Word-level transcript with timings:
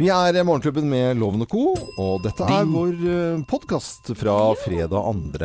Vi 0.00 0.06
er 0.08 0.32
Morgenklubben 0.48 0.86
med 0.88 1.18
Loven 1.20 1.42
og 1.44 1.50
Co., 1.52 1.62
og 2.00 2.22
dette 2.24 2.46
er 2.48 2.64
vår 2.70 3.42
podkast 3.50 4.08
fra 4.16 4.36
fredag 4.56 4.94
2. 4.96 5.40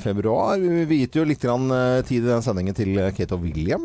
februar. 0.00 0.62
Vi 0.88 1.02
gitt 1.02 1.18
jo 1.18 1.26
litt 1.28 1.42
grann, 1.44 1.66
eh, 1.70 2.00
tid 2.08 2.24
i 2.24 2.30
den 2.30 2.40
sendingen 2.40 2.72
til 2.78 2.96
Kate 3.12 3.36
og 3.36 3.42
William, 3.44 3.84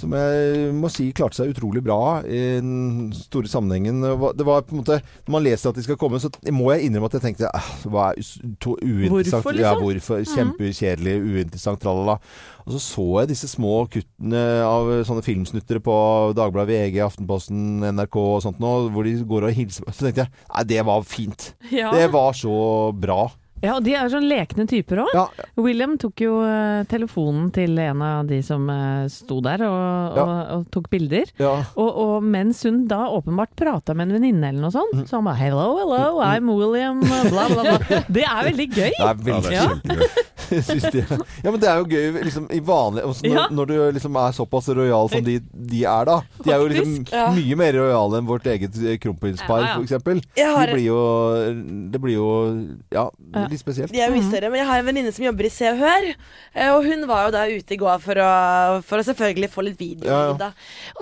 som 0.00 0.16
jeg 0.16 0.72
må 0.72 0.88
si 0.88 1.10
klarte 1.12 1.36
seg 1.36 1.52
utrolig 1.52 1.82
bra 1.84 2.22
i 2.24 2.40
den 2.62 3.12
store 3.12 3.44
sammenhengen. 3.52 4.00
Det 4.00 4.46
var- 4.46 4.62
på 4.62 4.72
en 4.72 4.80
måte 4.84 5.02
Når 5.26 5.30
man 5.32 5.44
leser 5.44 5.68
at 5.68 5.74
de 5.74 5.82
skal 5.82 5.96
komme, 5.96 6.18
så 6.18 6.30
må 6.50 6.72
jeg 6.72 6.88
innrømme 6.90 7.12
at 7.12 7.20
jeg 7.20 7.36
tenkte 7.36 7.50
ah, 7.52 7.60
hva 7.84 8.12
er 8.12 8.16
uinteressant? 8.16 9.44
Hvorfor, 9.44 9.58
Ja, 9.58 9.74
liksom? 9.74 9.82
hvorfor? 9.82 10.24
Kjempekjedelig, 10.32 11.20
uinteressant, 11.20 11.78
tralala. 11.78 12.18
Og 12.62 12.74
så 12.76 12.80
så 12.82 13.06
jeg 13.22 13.32
disse 13.32 13.50
små 13.50 13.84
kuttene 13.90 14.42
av 14.62 14.90
sånne 15.08 15.24
filmsnutter 15.26 15.80
på 15.82 15.94
Dagbladet, 16.38 16.70
VG, 16.92 17.00
Aftenposten, 17.04 17.82
NRK 17.90 18.18
og 18.22 18.42
sånt 18.44 18.62
nå, 18.62 18.72
hvor 18.94 19.06
de 19.06 19.16
går 19.28 19.48
og 19.48 19.56
hilser. 19.56 19.88
Så 19.90 20.06
tenkte 20.06 20.26
jeg 20.26 20.32
nei, 20.32 20.66
det 20.70 20.82
var 20.86 21.06
fint. 21.06 21.52
Ja. 21.72 21.90
Det 21.94 22.08
var 22.14 22.36
så 22.38 22.54
bra. 22.94 23.24
Ja, 23.62 23.76
og 23.78 23.84
de 23.86 23.94
er 23.94 24.08
sånn 24.12 24.26
lekne 24.28 24.66
typer 24.68 25.04
òg. 25.04 25.12
Ja, 25.14 25.26
William 25.62 25.96
tok 26.00 26.20
jo 26.24 26.40
eh, 26.44 26.82
telefonen 26.90 27.50
til 27.54 27.78
en 27.78 28.02
av 28.02 28.26
de 28.28 28.40
som 28.42 28.68
eh, 28.72 29.06
sto 29.12 29.40
der 29.44 29.62
og, 29.68 30.18
og, 30.18 30.32
og 30.56 30.66
tok 30.74 30.90
bilder. 30.92 31.30
ja. 31.38 31.54
Og, 31.76 31.90
og 32.02 32.22
mens 32.26 32.62
hun 32.66 32.82
da 32.90 33.04
åpenbart 33.08 33.54
prata 33.56 33.94
med 33.94 34.08
en 34.10 34.16
venninne 34.18 34.50
eller 34.52 34.66
noe 34.66 34.74
sånt, 34.74 35.06
så 35.08 35.16
han 35.20 35.24
bare 35.30 35.38
'hello, 35.40 35.78
hello, 35.78 36.20
I'm 36.26 36.50
William', 36.50 37.00
bla, 37.00 37.48
bla, 37.48 37.62
bla. 37.62 38.02
Det 38.16 38.24
er 38.26 38.42
veldig 38.50 38.68
gøy. 38.74 38.92
Det 38.98 39.08
er 39.08 39.24
veldig 39.30 39.52
Ja. 39.52 39.68
Det. 39.82 40.10
Ja, 41.42 41.50
men 41.50 41.60
det 41.62 41.68
er 41.70 41.78
jo 41.80 41.86
gøy 41.88 42.24
liksom, 42.26 42.46
i 42.52 42.58
vanlig 42.60 43.04
også 43.08 43.24
når, 43.24 43.36
Ja. 43.38 43.44
når 43.50 43.66
du 43.70 43.74
liksom 43.96 44.16
er 44.20 44.32
såpass 44.36 44.68
rojal 44.68 45.08
som 45.08 45.24
de, 45.24 45.38
de 45.40 45.84
er, 45.88 46.04
da. 46.04 46.18
De 46.44 46.50
er 46.52 46.58
jo 46.60 46.68
liksom 46.68 47.06
Ja. 47.12 47.30
mye 47.32 47.56
mer 47.56 47.72
rojale 47.78 48.18
enn 48.20 48.26
vårt 48.28 48.46
eget 48.46 48.76
eh, 48.82 48.98
kronprinspar, 48.98 49.62
Ja, 50.36 50.56
har- 50.56 50.66
De 50.66 50.74
blir 50.74 50.86
jo 50.86 51.00
Det 51.92 52.00
blir 52.00 52.14
jo 52.18 52.28
Ja. 52.92 53.08
Litt 53.52 53.62
spesielt. 53.62 53.92
De 53.92 54.00
er 54.00 54.08
jo 54.10 54.16
mye 54.16 54.26
større, 54.26 54.48
men 54.52 54.62
jeg 54.62 54.68
har 54.70 54.80
en 54.82 54.88
venninne 54.88 55.12
som 55.14 55.24
jobber 55.26 55.46
i 55.48 55.52
Se 55.52 55.68
og 55.70 55.78
Hør. 55.82 56.08
eh, 56.54 56.70
Og 56.72 56.84
hun 56.88 57.06
var 57.10 57.26
jo 57.28 57.34
da 57.36 57.44
ute 57.52 57.76
i 57.76 57.78
går 57.80 58.00
for 58.02 58.18
å, 58.24 58.30
for 58.88 58.98
å 58.98 59.06
selvfølgelig 59.06 59.50
få 59.52 59.64
litt 59.68 59.78
video. 59.80 60.08
Ja, 60.08 60.20
ja. 60.30 60.34
Da. 60.40 60.50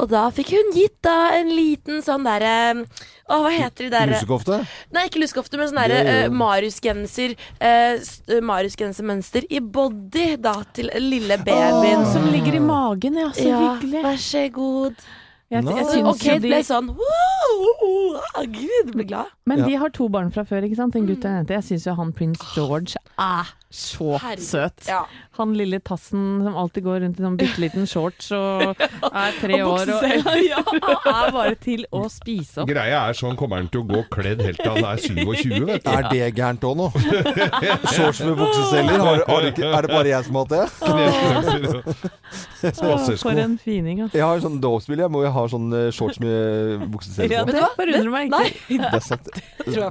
Og 0.02 0.10
da 0.12 0.26
fikk 0.34 0.52
hun 0.58 0.74
gitt 0.76 0.98
da 1.06 1.16
en 1.38 1.48
liten 1.54 2.02
sånn 2.06 2.26
derre 2.26 2.84
Å, 3.30 3.36
hva 3.44 3.50
heter 3.54 3.86
de 3.86 3.90
der 3.94 4.10
Lusekofte? 4.10 4.56
Nei, 4.90 5.04
ikke 5.06 5.20
lusekofte, 5.22 5.54
men 5.60 5.68
sånn 5.70 5.78
derre 5.84 5.98
er 6.02 6.24
uh, 6.26 6.34
Marius-genser. 6.34 7.36
Uh, 7.62 8.40
Marius-gensermønster 8.42 9.46
i 9.54 9.60
body, 9.62 10.32
da, 10.42 10.56
til 10.74 10.90
lille 10.98 11.38
babyen. 11.46 12.02
Åh, 12.02 12.12
Som 12.12 12.26
ligger 12.34 12.58
i 12.58 12.62
magen, 12.64 13.20
ja. 13.22 13.28
Så 13.36 13.46
ja, 13.46 13.60
hyggelig. 13.78 14.02
vær 14.04 14.18
så 14.24 14.42
god. 14.56 15.04
Jeg, 15.50 15.64
jeg 15.66 16.04
Og 16.06 16.14
syns 16.14 16.22
Kate 16.22 16.40
ble 16.44 16.60
sånn 16.62 16.88
wow, 16.94 18.44
Gud, 18.46 18.92
ble 18.94 19.04
glad. 19.08 19.26
Men 19.50 19.58
Ja. 19.58 19.64
de 19.66 19.76
har 19.82 19.88
to 19.90 20.08
barn 20.08 20.30
fra 20.30 20.44
før, 20.46 20.62
ikke 20.62 20.76
sant? 20.78 20.94
En 20.96 21.06
gutt 21.08 21.24
og 21.24 21.30
en 21.30 21.36
jente. 21.40 21.56
Jeg 21.56 21.64
syns 21.66 21.86
jo 21.86 21.94
han 21.98 22.12
prins 22.12 22.38
George 22.54 22.94
er 23.18 23.50
så 23.70 24.18
Herregud. 24.22 24.44
søt. 24.46 24.86
Ja. 24.86 25.02
Han 25.40 25.54
lille 25.56 25.80
tassen 25.80 26.42
som 26.44 26.56
alltid 26.60 26.84
går 26.84 27.00
rundt 27.04 27.20
i 27.20 27.24
sånn 27.24 27.36
bitte 27.40 27.62
liten 27.62 27.86
shorts 27.88 28.30
og 28.36 28.74
er 29.24 29.38
tre 29.40 29.60
Og 29.64 29.72
år 29.72 29.92
og 29.96 30.04
ja, 30.50 30.60
er 30.60 31.32
bare 31.34 31.56
til 31.60 31.86
å 31.96 32.04
spise 32.12 32.62
opp. 32.62 32.68
Greia 32.70 33.06
er 33.08 33.16
sånn 33.16 33.38
kommer 33.40 33.62
han 33.62 33.70
til 33.72 33.82
å 33.82 33.88
gå 33.88 34.02
kledd 34.12 34.42
helt 34.44 34.60
til 34.60 34.74
han 34.76 34.88
er 34.92 35.00
27, 35.00 35.64
vet 35.70 35.84
du. 35.84 35.90
Er 36.00 36.06
det 36.10 36.28
gærent 36.36 36.64
òg 36.68 36.76
nå? 36.78 36.88
Shorts 37.90 38.20
med 38.22 38.36
det 39.40 39.50
ikke, 39.54 39.70
er 39.70 39.86
det 39.86 39.90
bare 39.90 40.10
jeg 40.12 40.26
som 40.28 40.38
har 40.38 40.44
hatt 40.44 40.52
det? 40.54 42.10
Spasersko. 42.60 43.22
For 43.24 43.40
en 43.40 43.56
fining, 43.60 44.02
altså. 44.04 44.18
Jeg 44.18 44.26
har 44.26 44.42
sånn 44.44 44.58
dåpsbil. 44.62 45.02
Jeg 45.04 45.12
må 45.12 45.22
jo 45.24 45.32
ha 45.34 45.44
sånn 45.50 45.66
eh, 45.76 45.88
shorts 45.94 46.20
med 46.22 46.84
bukseseler 46.92 47.34
Ja, 47.34 47.44
det 47.48 47.64
forundrer 47.78 48.12
meg 48.12 48.30
Nei. 48.34 48.44
ikke. 48.52 48.78
Det 48.84 49.00
er 49.00 49.06
sant. 49.06 49.30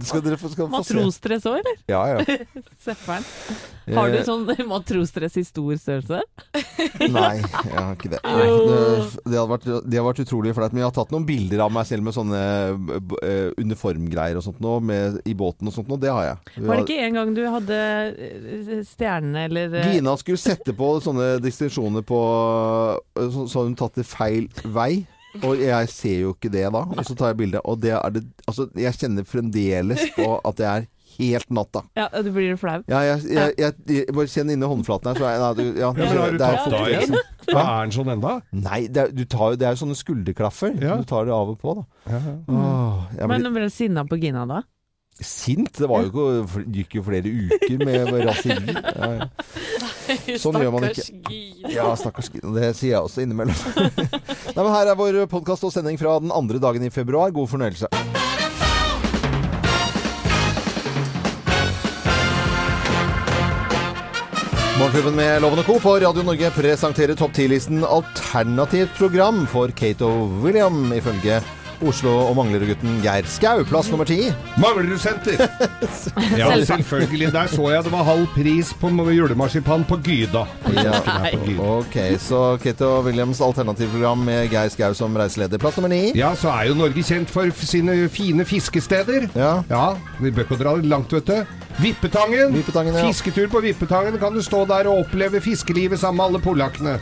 Skal 0.06 0.24
dere 0.26 0.40
få, 0.40 0.52
skal 0.54 0.70
få 0.70 0.84
se. 0.86 0.96
Matrosdress 1.00 1.50
òg, 1.50 1.60
eller? 1.64 1.82
Ja, 1.92 2.04
ja. 2.14 2.40
Sefferen. 2.86 3.28
Har 3.90 4.12
du 4.14 4.20
Eh, 4.20 4.26
sånn 4.28 4.46
matrosdress 4.70 5.39
i 5.40 5.46
stor 5.48 5.80
størrelse? 5.80 6.22
Nei, 7.16 7.40
jeg 7.40 7.76
har 7.76 7.94
ikke 7.96 8.12
det. 8.14 8.22
Nei, 8.26 8.46
det, 8.46 8.80
det, 9.24 9.36
hadde 9.36 9.50
vært, 9.52 9.68
det 9.86 10.00
har 10.00 10.08
vært 10.08 10.24
utrolig 10.26 10.54
flaut. 10.58 10.76
Men 10.76 10.84
jeg 10.84 10.90
har 10.90 10.98
tatt 11.00 11.14
noen 11.16 11.28
bilder 11.28 11.64
av 11.66 11.74
meg 11.76 11.88
selv 11.90 12.08
med 12.08 12.16
sånne 12.16 12.42
uh, 12.76 13.52
uniformgreier 13.60 14.40
og 14.40 14.46
sånt 14.46 14.62
nå, 14.64 14.78
med, 14.92 15.20
i 15.30 15.36
båten 15.38 15.70
og 15.70 15.76
sånt 15.76 15.92
nå. 15.92 16.00
Det 16.02 16.12
har 16.14 16.28
jeg. 16.28 16.66
Var 16.66 16.82
det 16.82 16.88
ikke 16.88 17.08
en 17.08 17.20
gang 17.20 17.36
du 17.38 17.44
hadde 17.50 17.80
stjernene 18.88 19.46
eller 19.50 19.80
eh, 19.80 19.94
Gina 19.96 20.16
skulle 20.20 20.42
sette 20.42 20.76
på 20.78 20.92
sånne 21.04 21.38
distinksjoner 21.44 22.04
på 22.08 22.20
Så, 23.16 23.48
så 23.52 23.64
hun 23.66 23.78
tatt 23.80 23.98
det 24.00 24.08
feil 24.08 24.50
vei. 24.66 25.06
Og 25.46 25.60
jeg 25.62 25.90
ser 25.94 26.22
jo 26.24 26.34
ikke 26.34 26.52
det 26.52 26.66
da. 26.74 26.84
Og 26.90 27.04
så 27.06 27.16
tar 27.18 27.34
jeg 27.34 27.42
bilde, 27.44 27.62
og 27.62 27.82
det 27.84 27.94
er 27.98 28.16
det 28.16 28.26
Altså, 28.50 28.66
jeg 28.78 28.98
kjenner 28.98 29.28
fremdeles 29.30 30.08
på 30.16 30.32
at 30.42 30.58
det 30.58 30.70
er 30.70 30.88
helt 31.20 31.50
natta. 31.54 31.84
Ja, 32.00 32.08
du 32.24 32.32
blir 32.36 32.56
flau. 32.60 32.80
Ja, 32.90 33.04
jeg, 33.08 33.28
jeg, 33.36 33.54
jeg, 33.60 33.76
jeg 34.00 34.16
bare 34.16 34.32
kjenn 34.32 34.54
inni 34.56 34.72
håndflaten 34.72 35.12
her, 35.12 35.20
så 35.20 35.30
er 35.30 35.44
nei, 35.44 35.52
du, 35.60 35.64
ja, 35.68 35.92
Ja, 35.92 35.92
men 36.00 36.18
har 36.24 36.34
du 36.34 36.40
det 36.40 36.50
er 36.50 36.58
tatt 36.64 36.80
av 36.80 36.90
igjen? 36.90 37.20
Er 37.50 37.70
den 37.84 37.94
sånn 37.96 38.12
enda? 38.16 38.34
Nei, 38.56 38.82
det 38.88 39.06
er, 39.06 39.14
du 39.16 39.24
tar, 39.30 39.56
det 39.60 39.68
er 39.70 39.78
jo 39.78 39.84
sånne 39.84 40.00
skulderklaffer. 40.00 40.76
Ja. 40.82 41.00
Du 41.02 41.08
tar 41.10 41.30
det 41.30 41.36
av 41.36 41.56
og 41.56 41.62
på, 41.62 41.78
da. 41.82 41.88
Ja, 42.10 42.20
ja. 42.26 42.36
Åh, 42.48 43.08
jeg 43.20 43.32
Men 43.32 43.48
blir 43.48 43.58
ble 43.60 43.70
du 43.70 43.74
sinna 43.74 44.06
på 44.10 44.20
Gina 44.22 44.46
da? 44.50 44.64
sint. 45.20 45.78
Det 45.78 45.88
var 45.90 46.06
jo 46.06 46.10
ikke, 46.10 46.64
gikk 46.74 46.96
jo 47.00 47.04
flere 47.04 47.28
uker 47.28 47.86
med 47.86 48.14
raseri. 48.26 48.76
Ja, 49.00 49.10
ja. 49.20 50.38
Sånn 50.42 50.58
gjør 50.58 50.74
man 50.74 50.88
ikke. 50.90 51.04
Stakkars 51.06 51.34
Gina. 51.34 51.74
Ja, 51.74 51.90
stakkars 52.00 52.32
Gina. 52.34 52.54
Det 52.56 52.72
sier 52.80 52.96
jeg 52.96 53.04
også 53.04 53.26
innimellom. 53.26 53.60
Nei, 54.56 54.62
men 54.64 54.72
her 54.74 54.94
er 54.94 54.98
vår 55.00 55.22
podkast 55.32 55.68
og 55.68 55.76
sending 55.76 56.00
fra 56.02 56.18
den 56.24 56.34
andre 56.34 56.62
dagen 56.64 56.86
i 56.88 56.94
februar. 56.94 57.34
God 57.36 57.52
fornøyelse. 57.52 57.92
Morgenklubben 64.90 65.20
med 65.20 65.42
Loven 65.44 65.60
og 65.62 65.68
Co. 65.68 65.74
på 65.84 65.92
Radio 66.02 66.24
Norge 66.26 66.50
presenterer 66.50 67.14
topp 67.14 67.36
10-listen 67.38 67.84
alternativt 67.86 68.96
program 68.98 69.44
for 69.46 69.70
Kate 69.78 70.08
William, 70.42 70.80
ifølge 70.98 71.36
Oslo- 71.82 72.28
og 72.30 72.36
Manglerudgutten 72.36 73.00
Geir 73.04 73.28
Skau. 73.30 73.64
Plass 73.68 73.90
nummer 73.92 74.08
ti. 74.10 74.30
Manglerudsenter! 74.60 75.46
Ja, 76.40 76.48
selvfølgelig. 76.66 77.32
Der 77.34 77.48
så 77.52 77.70
jeg 77.72 77.84
det 77.84 77.92
var 77.92 78.04
halv 78.08 78.26
pris 78.34 78.72
på 78.80 78.90
julemarsipan 78.90 79.84
på 79.88 79.98
Gyda. 80.04 80.46
Ja. 80.76 81.00
Ok, 81.60 81.96
så 82.20 82.58
Kate 82.64 82.86
og 82.88 83.06
Williams 83.06 83.42
alternativprogram 83.42 84.18
med 84.28 84.50
Geir 84.52 84.70
Skau 84.74 84.94
som 84.98 85.16
reiseleder. 85.18 85.58
Plass 85.62 85.78
nummer 85.78 85.92
ni. 85.92 86.12
Ja, 86.18 86.34
så 86.36 86.52
er 86.54 86.70
jo 86.70 86.78
Norge 86.80 87.04
kjent 87.04 87.32
for 87.32 87.50
sine 87.56 88.08
fine 88.12 88.46
fiskesteder. 88.46 89.30
Ja. 89.36 89.54
Ja, 89.70 89.86
vi 90.20 90.32
bør 90.32 90.48
ikke 90.48 90.60
dra 90.64 90.76
langt, 90.84 91.14
vet 91.14 91.28
du. 91.32 91.56
Vippetangen. 91.80 92.54
Vippetangen, 92.56 92.96
ja. 92.96 93.06
Fisketur 93.08 93.48
på 93.52 93.62
Vippetangen. 93.64 94.18
Kan 94.20 94.36
du 94.36 94.42
stå 94.44 94.66
der 94.68 94.90
og 94.92 95.06
oppleve 95.06 95.42
fiskelivet 95.44 96.00
sammen 96.02 96.20
med 96.20 96.26
alle 96.26 96.44
polakkene. 96.44 96.98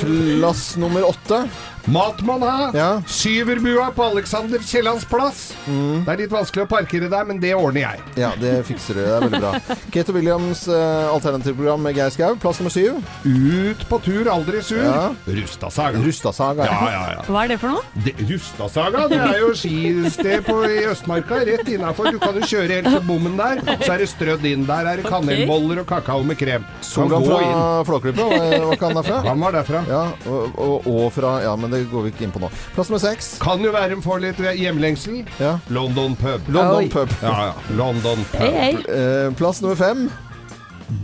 Plass 0.00 0.74
nummer 0.80 1.06
åtte. 1.06 1.44
Matmann 1.86 2.42
her. 2.42 2.70
Ja. 2.78 2.90
Syverbua 3.06 3.83
på 3.94 4.04
Alexander 4.04 4.62
Kiellands 4.64 5.04
plass. 5.08 5.54
Det 5.66 6.10
er 6.12 6.20
litt 6.24 6.32
vanskelig 6.32 6.64
å 6.66 6.68
parkere 6.70 7.08
der, 7.12 7.26
men 7.28 7.40
det 7.42 7.54
ordner 7.56 7.84
jeg. 7.84 8.02
Ja, 8.20 8.32
det 8.40 8.56
fikser 8.68 8.98
du. 8.98 9.02
Det 9.04 9.12
er 9.16 9.24
veldig 9.26 9.40
bra. 9.42 9.52
Kate 9.94 10.12
og 10.12 10.18
Williams 10.18 10.64
uh, 10.68 11.12
alternativprogram 11.12 11.82
med 11.86 11.98
Geir 11.98 12.12
Skau. 12.14 12.34
Plass 12.42 12.60
nummer 12.60 12.74
syv. 12.74 13.00
Ut 13.24 13.84
på 13.90 14.00
tur, 14.04 14.30
aldri 14.32 14.62
sur. 14.66 14.82
Ja. 14.82 15.10
Rustasaga. 15.26 16.02
Rustasaga. 16.04 16.68
Ja, 16.68 16.90
ja, 16.92 17.04
ja. 17.16 17.24
Hva 17.28 17.44
er 17.44 17.54
det 17.54 17.60
for 17.62 17.74
noe? 17.74 18.04
Det, 18.06 18.14
Rustasaga, 18.28 19.06
det 19.12 19.20
er 19.22 19.40
jo 19.42 19.52
skisted 19.58 20.44
på, 20.48 20.58
i 20.68 20.84
Østmarka, 20.90 21.40
rett 21.48 21.72
innafor. 21.72 22.10
Du 22.14 22.20
kan 22.22 22.36
jo 22.40 22.46
kjøre 22.48 22.80
helt 22.80 22.90
til 22.92 23.04
bommen 23.08 23.38
der, 23.40 23.62
så 23.84 23.94
er 23.96 24.04
det 24.04 24.10
strødd 24.12 24.46
inn. 24.50 24.66
Der 24.68 24.92
er 24.92 25.02
det 25.02 25.08
kanelboller 25.10 25.84
og 25.84 25.88
kakao 25.90 26.22
med 26.26 26.40
krem. 26.40 26.66
Solan 26.84 27.24
fra. 27.26 27.42
Flåklypa, 27.88 28.28
hva 28.28 28.74
hva 28.74 28.78
kan 28.80 28.92
han 28.94 29.00
derfra? 29.00 29.20
Han 29.28 29.40
var 29.44 29.54
derfra. 29.58 29.82
Ja, 29.88 30.02
og, 30.30 30.58
og, 30.58 30.88
og 30.90 31.06
fra 31.14 31.34
Ja, 31.44 31.54
men 31.60 31.72
det 31.74 31.84
går 31.90 32.06
vi 32.06 32.14
ikke 32.14 32.26
inn 32.28 32.34
på 32.34 32.42
nå. 32.42 32.50
Plass 32.74 32.90
nummer 32.90 33.02
seks. 33.02 33.34
Kan 33.42 33.64
jo 33.64 33.73
være 33.74 34.00
får 34.04 34.22
litt 34.24 34.42
hjemlengsel. 34.58 35.22
Ja. 35.42 35.56
London 35.74 36.14
pub. 36.20 36.46
London 36.54 36.88
pub. 36.92 37.16
Ja, 37.22 37.34
ja. 37.50 37.54
London 37.78 38.22
pub. 38.32 38.40
Hei, 38.40 38.52
hei. 38.58 38.70
Eh, 38.88 39.32
plass 39.38 39.60
nummer 39.64 39.76
fem. 39.78 40.06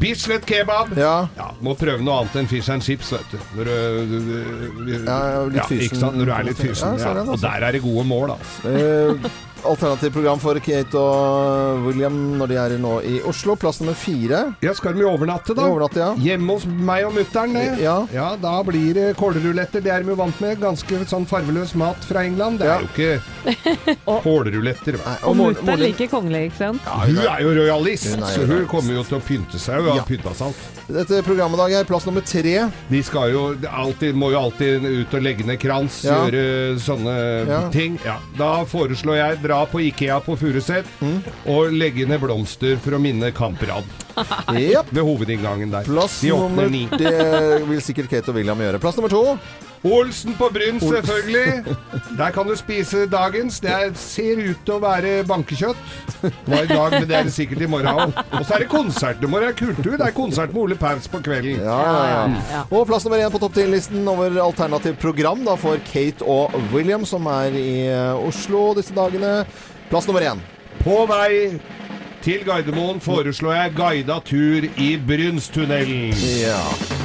Bislett 0.00 0.44
kebab. 0.46 0.92
Ja. 0.98 1.26
Ja, 1.38 1.50
Må 1.64 1.72
prøve 1.78 2.04
noe 2.04 2.20
annet 2.20 2.36
enn 2.42 2.48
fish 2.50 2.68
and 2.72 2.84
chips, 2.84 3.10
vet 3.14 3.32
du. 3.32 3.38
Når 3.56 3.70
du, 3.70 4.10
du, 4.10 4.18
du 4.84 4.90
Ja, 5.08 5.20
litt 5.48 5.64
fysen. 5.70 5.86
Ikke 5.88 6.00
sant? 6.02 6.18
Når 6.20 6.28
du 6.28 6.34
er 6.36 6.48
litt 6.50 6.60
fysen. 6.60 6.84
Ja, 6.84 6.98
Ja, 7.00 7.04
sånn 7.06 7.16
er 7.16 7.22
Og 7.24 7.32
altså. 7.36 7.46
der 7.46 7.66
er 7.68 7.76
det 7.78 7.82
gode 7.86 8.04
mål, 8.08 8.34
altså. 8.36 8.74
Eh, 9.62 9.70
alternativprogram 9.70 10.38
for 10.40 10.58
Kate 10.62 10.94
og 10.98 11.84
William 11.86 12.14
når 12.38 12.48
de 12.48 12.56
er 12.60 12.74
nå 12.80 12.92
i 13.06 13.20
Oslo. 13.28 13.56
Plass 13.60 13.80
nummer 13.80 13.94
fire. 13.98 14.54
Ja, 14.64 14.72
skal 14.74 14.94
de 14.96 15.04
overnatte, 15.06 15.54
da? 15.56 15.66
Overnatte, 15.68 16.00
ja. 16.00 16.10
Hjemme 16.20 16.56
hos 16.56 16.66
meg 16.66 17.04
og 17.08 17.14
mutter'n, 17.16 17.52
det. 17.54 17.82
Ja. 17.82 18.36
da 18.40 18.54
blir 18.66 18.94
det 18.96 19.06
kålruletter. 19.18 19.82
Det 19.84 19.90
er 19.92 20.02
de 20.04 20.12
jo 20.14 20.18
vant 20.20 20.40
med. 20.40 20.58
Ganske 20.60 21.02
sånn 21.10 21.26
farveløs 21.28 21.74
mat 21.78 22.02
fra 22.08 22.24
England. 22.26 22.58
Det 22.60 22.66
Ja. 22.66 22.78
er 22.78 22.80
jo 22.80 22.88
ikke 22.94 24.00
kålruletter. 24.24 24.98
Nei, 25.00 25.16
Og 25.24 25.36
mutter'n 25.36 25.80
liker 25.80 26.08
kongelig, 26.12 26.50
ikke 26.50 26.58
sant? 26.58 26.82
Ja, 26.86 26.98
hun 27.06 27.18
er 27.18 27.40
jo 27.44 27.54
rojalist, 27.60 28.10
Hun 28.14 28.22
er 28.22 28.26
jo 28.26 28.34
så 28.34 28.40
hun 28.40 28.50
rojalist. 28.50 28.70
kommer 28.70 28.92
jo 28.94 29.02
til 29.04 29.18
å 29.18 29.22
pynte 29.22 29.58
seg. 29.58 29.74
Hun 29.80 29.88
har 29.90 29.96
Ja. 29.96 30.04
pynta 30.04 30.34
seg 30.34 30.46
alt. 30.46 30.56
Dette 30.90 31.22
programmet 31.22 31.54
i 31.54 31.62
dag 31.62 31.72
er 31.80 31.84
plass 31.84 32.06
nummer 32.06 32.20
tre. 32.22 32.70
De 32.90 33.02
skal 33.02 33.30
jo 33.32 33.56
alltid, 33.70 34.14
må 34.14 34.30
jo 34.32 34.38
alltid 34.40 34.84
ut 34.84 35.14
og 35.14 35.22
legge 35.22 35.44
ned 35.46 35.58
krans, 35.60 36.02
Ja. 36.04 36.24
gjøre 36.26 36.78
sånne 36.80 37.46
Ja. 37.48 37.68
ting. 37.70 37.98
Ja, 38.04 38.16
da 38.36 38.64
foreslår 38.64 39.16
jeg 39.16 39.42
dra 39.50 39.64
på 39.66 39.82
Ikea 39.88 40.20
på 40.22 40.36
Furuset 40.38 40.86
og 41.50 41.74
legge 41.74 42.06
ned 42.08 42.22
blomster 42.22 42.78
for 42.82 42.94
å 42.94 43.02
minne 43.02 43.32
Kamprad. 43.34 43.88
Yep. 44.54 44.92
Ved 44.94 45.02
hovedinngangen 45.06 45.72
der. 45.72 45.88
Plass 45.88 46.20
De 46.22 46.30
åpner 46.34 46.68
nummer 46.68 46.70
ni. 46.70 46.86
Det 46.94 47.66
vil 47.66 47.82
sikkert 47.82 48.10
Kate 48.12 48.30
og 48.30 48.38
William 48.38 48.62
gjøre. 48.62 48.80
Plass 48.82 48.98
nummer 49.00 49.12
to. 49.12 49.24
Olsen 49.84 50.34
på 50.36 50.50
Bryn, 50.52 50.80
selvfølgelig. 50.80 51.76
Der 52.18 52.30
kan 52.30 52.46
du 52.46 52.56
spise 52.56 53.06
dagens. 53.08 53.60
Det 53.64 53.70
er, 53.72 53.94
ser 53.96 54.42
ut 54.42 54.58
til 54.66 54.74
å 54.74 54.80
være 54.82 55.12
bankekjøtt. 55.24 55.94
Var 56.20 56.66
i 56.66 56.68
dag, 56.68 56.96
men 56.98 57.06
det 57.08 57.16
er 57.16 57.24
det 57.24 57.32
sikkert 57.32 57.64
i 57.64 57.68
morgen 57.70 57.88
òg. 57.88 58.18
Og 58.36 58.44
så 58.44 58.58
er 58.58 58.64
det 58.66 58.68
konsert. 58.68 59.24
I 59.24 59.30
morgen 59.32 59.56
kultur. 59.56 59.96
Det 59.96 60.04
er 60.04 60.16
konsert 60.16 60.52
med 60.52 60.62
Ole 60.66 60.76
Paus 60.76 61.08
på 61.08 61.22
kvelden. 61.24 61.64
Ja, 61.64 61.80
ja, 61.88 62.22
ja. 62.52 62.62
Og 62.68 62.84
plass 62.90 63.08
nummer 63.08 63.24
én 63.24 63.32
på 63.32 63.40
topp 63.40 63.56
ti-listen 63.56 64.04
over 64.12 64.36
alternativ 64.44 65.00
program 65.00 65.46
da, 65.48 65.56
for 65.56 65.80
Kate 65.88 66.28
og 66.28 66.52
William, 66.74 67.08
som 67.08 67.24
er 67.32 67.56
i 67.56 67.70
eh, 67.88 68.28
Oslo 68.28 68.74
disse 68.76 68.92
dagene. 68.96 69.46
Plass 69.88 70.10
nummer 70.10 70.28
én. 70.28 70.44
På 70.84 71.06
vei 71.08 71.56
til 72.24 72.42
Gardermoen 72.46 73.00
foreslår 73.02 73.54
jeg 73.56 73.74
guida 73.78 74.18
tur 74.28 74.66
i 74.76 74.90
Brynstunnelen. 75.08 76.12
Ja. 76.40 76.60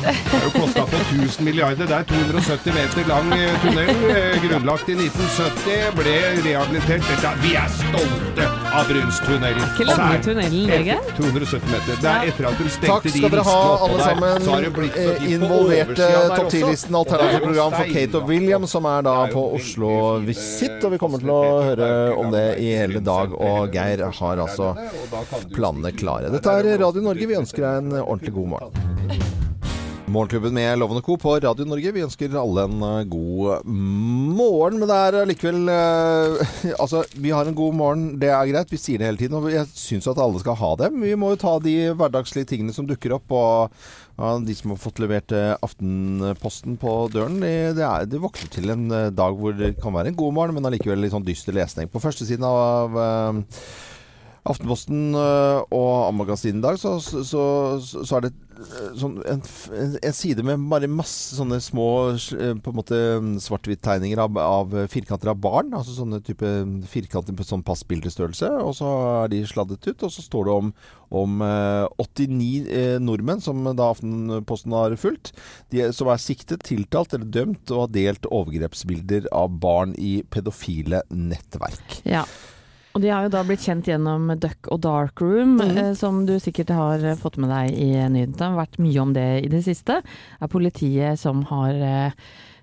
Det 0.05 0.13
har 0.29 0.43
jo 0.45 0.49
kosta 0.53 0.83
på 0.91 0.97
1000 1.15 1.45
milliarder. 1.47 1.87
Det 1.89 1.95
er 1.97 2.03
270 2.09 2.73
meter 2.75 3.07
lang 3.09 3.31
eh, 3.33 3.55
tunnel. 3.63 3.89
eh, 4.11 4.35
Grunnlagt 4.43 4.89
i 4.91 4.97
1970. 4.99 5.95
Ble 5.97 6.15
rehabilitert. 6.45 7.07
Dette, 7.09 7.31
vi 7.41 7.53
er 7.57 7.71
stolte 7.73 8.49
av 8.75 8.89
Brynstunnelen. 8.91 9.63
Ikke 9.71 9.87
lange 9.89 10.09
er 10.19 10.21
tunnelen, 10.27 10.69
Jørgen? 10.69 11.09
270 11.17 11.71
meter. 11.71 12.01
Det 12.03 12.11
er 12.11 12.29
etter 12.33 12.49
at 12.51 12.59
hun 12.61 12.69
stengte 12.75 12.91
Takk 12.91 13.09
skal 13.15 13.33
dere 13.33 13.47
ha, 13.47 13.57
alle 13.87 14.09
sammen. 14.09 14.91
eh, 14.91 15.25
Involverte 15.35 16.11
topp 16.35 16.51
10-listen 16.53 16.99
Og 16.99 17.09
det 17.09 17.21
er 17.31 17.39
program 17.47 17.73
for 17.79 17.93
Kate 17.95 18.21
og. 18.21 18.29
William, 18.29 18.67
som 18.69 18.85
er 18.89 19.05
da 19.07 19.15
er 19.25 19.33
på 19.33 19.47
Oslo-visitt. 19.57 20.35
Visit. 20.35 20.83
Og 20.85 20.91
vi 20.93 20.97
kommer 21.01 21.21
til 21.21 21.31
å 21.33 21.41
høre 21.65 21.89
om 22.19 22.29
det 22.33 22.45
i 22.61 22.69
hele 22.77 23.01
dag. 23.03 23.33
Og 23.39 23.73
Geir 23.73 24.05
har 24.19 24.41
altså 24.45 24.73
planene 25.55 25.93
klare. 25.95 26.33
Dette 26.33 26.59
er 26.59 26.75
Radio 26.81 27.03
Norge. 27.05 27.29
Vi 27.29 27.39
ønsker 27.39 27.65
deg 27.65 27.81
en 27.83 27.97
ordentlig 28.01 28.35
god 28.35 28.53
morgen. 28.55 29.33
Morgenklubben 30.05 30.53
med 30.53 30.77
Loven 30.77 30.99
og 30.99 31.07
Co. 31.07 31.15
på 31.17 31.31
Radio 31.41 31.65
Norge. 31.65 31.91
Vi 31.95 32.03
ønsker 32.05 32.35
alle 32.37 32.67
en 32.67 32.83
eh, 32.85 33.07
god 33.09 33.65
morgen. 33.65 34.77
Men 34.77 34.91
det 34.91 34.97
er 35.01 35.17
allikevel 35.23 35.71
eh, 35.73 36.75
Altså, 36.83 37.01
vi 37.17 37.33
har 37.33 37.49
en 37.49 37.57
god 37.57 37.73
morgen, 37.73 38.03
det 38.21 38.29
er 38.29 38.51
greit. 38.51 38.69
Vi 38.69 38.79
sier 38.79 39.01
det 39.01 39.09
hele 39.09 39.19
tiden. 39.19 39.39
Og 39.39 39.49
jeg 39.49 39.65
syns 39.73 40.07
at 40.11 40.21
alle 40.21 40.41
skal 40.43 40.59
ha 40.61 40.69
det. 40.83 40.91
Vi 40.93 41.15
må 41.17 41.33
jo 41.33 41.41
ta 41.41 41.55
de 41.63 41.73
hverdagslige 41.97 42.51
tingene 42.53 42.75
som 42.75 42.85
dukker 42.85 43.17
opp. 43.17 43.33
Og 43.33 43.73
ja, 44.15 44.35
de 44.45 44.55
som 44.55 44.71
har 44.71 44.79
fått 44.79 45.01
levert 45.03 45.33
eh, 45.35 45.55
Aftenposten 45.65 46.77
på 46.79 46.93
døren, 47.11 47.41
det, 47.41 47.81
er, 47.81 48.05
de 48.07 48.21
vokser 48.21 48.53
til 48.53 48.71
en 48.71 48.85
eh, 48.93 49.09
dag 49.11 49.41
hvor 49.41 49.57
det 49.57 49.73
kan 49.81 49.95
være 49.95 50.13
en 50.13 50.21
god 50.21 50.37
morgen, 50.37 50.55
men 50.55 50.69
allikevel 50.69 51.01
litt 51.03 51.17
sånn 51.17 51.25
dyster 51.25 51.57
lesning. 51.57 51.89
På 51.91 52.03
førstesiden 52.03 52.45
av 52.45 53.01
eh, 53.01 53.41
Aftenposten 54.45 55.15
øh, 55.17 55.63
og 55.73 56.07
A-magasinet 56.07 56.59
i 56.59 56.61
dag, 56.61 56.77
så, 56.77 56.99
så, 57.01 57.43
så, 57.81 58.19
er 58.19 58.27
det 58.27 58.31
øh, 58.53 58.91
sånn 59.01 59.15
en, 59.25 59.41
en, 59.97 60.13
side 60.13 60.45
med 60.45 60.61
bare 60.69 60.89
masse 60.91 61.33
sånne 61.39 61.57
små 61.65 61.87
øh, 62.13 62.53
på 62.61 62.73
en 62.73 62.77
måte 62.77 62.99
svart-hvitt-tegninger 63.41 64.21
av, 64.21 64.37
av 64.37 64.77
firkanter 64.93 65.33
av 65.33 65.41
barn. 65.41 65.73
Altså 65.73 65.97
sånne 65.97 66.21
type 66.25 66.53
firkanter 66.93 67.33
på 67.33 67.47
sånn 67.47 67.65
passbildestørrelse. 67.65 68.53
Og 68.61 68.77
så 68.77 68.93
er 69.23 69.33
de 69.33 69.41
sladdet 69.49 69.89
ut. 69.89 70.05
Og 70.05 70.13
så 70.13 70.21
står 70.29 70.45
det 70.45 70.57
om, 70.61 70.73
om 71.25 71.45
øh, 71.49 72.05
89 72.05 72.49
øh, 72.69 72.95
nordmenn 73.01 73.41
som 73.41 73.65
da 73.65 73.91
Aftenposten 73.95 74.77
har 74.77 74.97
fulgt. 75.01 75.33
De, 75.73 75.87
som 75.89 76.13
er 76.13 76.21
siktet, 76.21 76.67
tiltalt 76.69 77.17
eller 77.17 77.33
dømt 77.33 77.73
og 77.73 77.87
har 77.87 77.95
delt 77.97 78.29
overgrepsbilder 78.29 79.31
av 79.33 79.57
barn 79.57 79.97
i 79.97 80.19
pedofile 80.29 81.01
nettverk. 81.09 82.03
Ja. 82.05 82.27
Og 82.95 83.01
de 83.03 83.09
har 83.11 83.25
jo 83.25 83.31
da 83.33 83.41
blitt 83.43 83.59
kjent 83.65 83.89
gjennom 83.91 84.29
Duck 84.39 84.69
og 84.71 84.79
Dark 84.85 85.19
Room, 85.19 85.57
eh, 85.61 85.91
som 85.99 86.21
du 86.27 86.37
sikkert 86.39 86.69
har 86.71 87.03
eh, 87.03 87.17
fått 87.19 87.35
med 87.43 87.51
deg 87.51 87.75
i 87.75 87.89
nyhetene. 88.07 88.37
Det 88.39 88.45
har 88.47 88.55
vært 88.61 88.79
mye 88.79 89.01
om 89.03 89.11
det 89.15 89.25
i 89.43 89.49
det 89.51 89.63
siste. 89.67 89.97
Det 90.05 90.47
er 90.47 90.51
politiet 90.53 91.19
som 91.19 91.41
har 91.51 91.75
eh, 91.75 92.13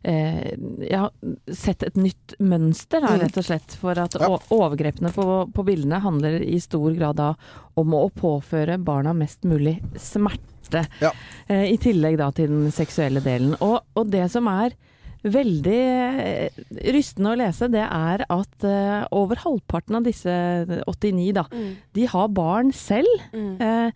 eh, 0.08 0.54
ja, 0.88 1.10
sett 1.52 1.84
et 1.84 1.98
nytt 2.00 2.34
mønster, 2.40 3.04
da, 3.04 3.12
rett 3.20 3.36
og 3.42 3.44
slett. 3.44 3.76
For 3.82 4.00
at 4.00 4.16
Ja. 4.16 4.30
overgrepene 4.56 5.12
på, 5.12 5.26
på 5.52 5.66
bildene 5.68 6.00
handler 6.00 6.40
i 6.40 6.56
stor 6.64 6.96
grad 6.96 7.20
da 7.20 7.34
om 7.76 7.92
å 8.00 8.06
påføre 8.08 8.80
barna 8.80 9.12
mest 9.12 9.44
mulig 9.44 9.76
smerte. 10.00 10.86
Ja. 11.04 11.12
Eh, 11.46 11.68
I 11.74 11.76
tillegg 11.76 12.16
da 12.22 12.30
til 12.32 12.48
den 12.48 12.72
seksuelle 12.72 13.20
delen. 13.20 13.52
Og, 13.60 13.82
og 13.94 14.08
det 14.08 14.30
som 14.32 14.48
er 14.48 14.72
veldig 15.24 15.78
eh, 15.78 16.60
rystende 16.94 17.32
å 17.32 17.38
lese, 17.38 17.68
det 17.72 17.84
er 17.84 18.24
at 18.26 18.66
uh, 18.66 19.06
over 19.14 19.40
halvparten 19.44 20.00
av 20.00 20.06
disse 20.08 20.34
89, 20.90 21.30
da, 21.38 21.46
de 21.94 22.06
har 22.10 22.28
barn 22.34 22.72
selv. 22.76 23.08
Eh, 23.32 23.90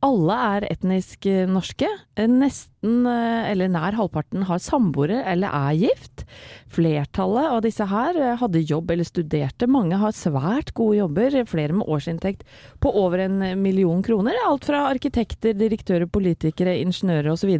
alle 0.00 0.36
er 0.56 0.64
etnisk 0.70 1.26
eh, 1.28 1.42
norske. 1.48 1.88
Eh, 2.16 2.28
Nesten, 2.30 3.02
eh, 3.04 3.50
eller 3.50 3.68
nær 3.68 3.96
halvparten, 3.98 4.46
har 4.48 4.62
samboere 4.64 5.18
eller 5.28 5.52
er 5.52 5.76
gift. 5.76 6.24
Flertallet 6.72 7.50
av 7.52 7.60
disse 7.66 7.84
her 7.90 8.16
eh, 8.16 8.38
hadde 8.40 8.62
jobb 8.64 8.94
eller 8.94 9.04
studerte. 9.04 9.68
Mange 9.68 9.98
har 10.00 10.16
svært 10.16 10.72
gode 10.78 11.02
jobber, 11.02 11.36
flere 11.50 11.76
med 11.76 11.88
årsinntekt 11.92 12.46
på 12.80 12.94
over 12.96 13.26
en 13.26 13.44
million 13.60 14.00
kroner. 14.06 14.40
Alt 14.48 14.70
fra 14.70 14.86
arkitekter, 14.88 15.52
direktører, 15.60 16.08
politikere, 16.08 16.78
ingeniører 16.80 17.34
osv. 17.34 17.52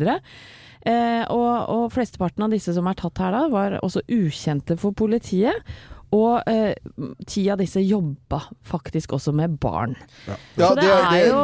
Eh, 0.89 1.25
og, 1.29 1.69
og 1.69 1.83
flesteparten 1.93 2.47
av 2.47 2.55
disse 2.55 2.73
som 2.77 2.87
er 2.89 2.97
tatt 2.97 3.21
her 3.21 3.35
da, 3.37 3.43
var 3.53 3.79
også 3.85 4.05
ukjente 4.09 4.79
for 4.81 4.97
politiet. 4.97 5.67
Og 6.17 6.43
eh, 6.51 6.75
ti 7.31 7.45
av 7.53 7.61
disse 7.61 7.79
jobba 7.85 8.41
faktisk 8.67 9.13
også 9.15 9.31
med 9.37 9.59
barn. 9.63 9.95
Ja, 10.27 10.35
Så 10.57 10.75
det, 10.75 10.83
det 10.83 10.91
er- 10.91 11.13
er, 11.15 11.27
jo 11.31 11.41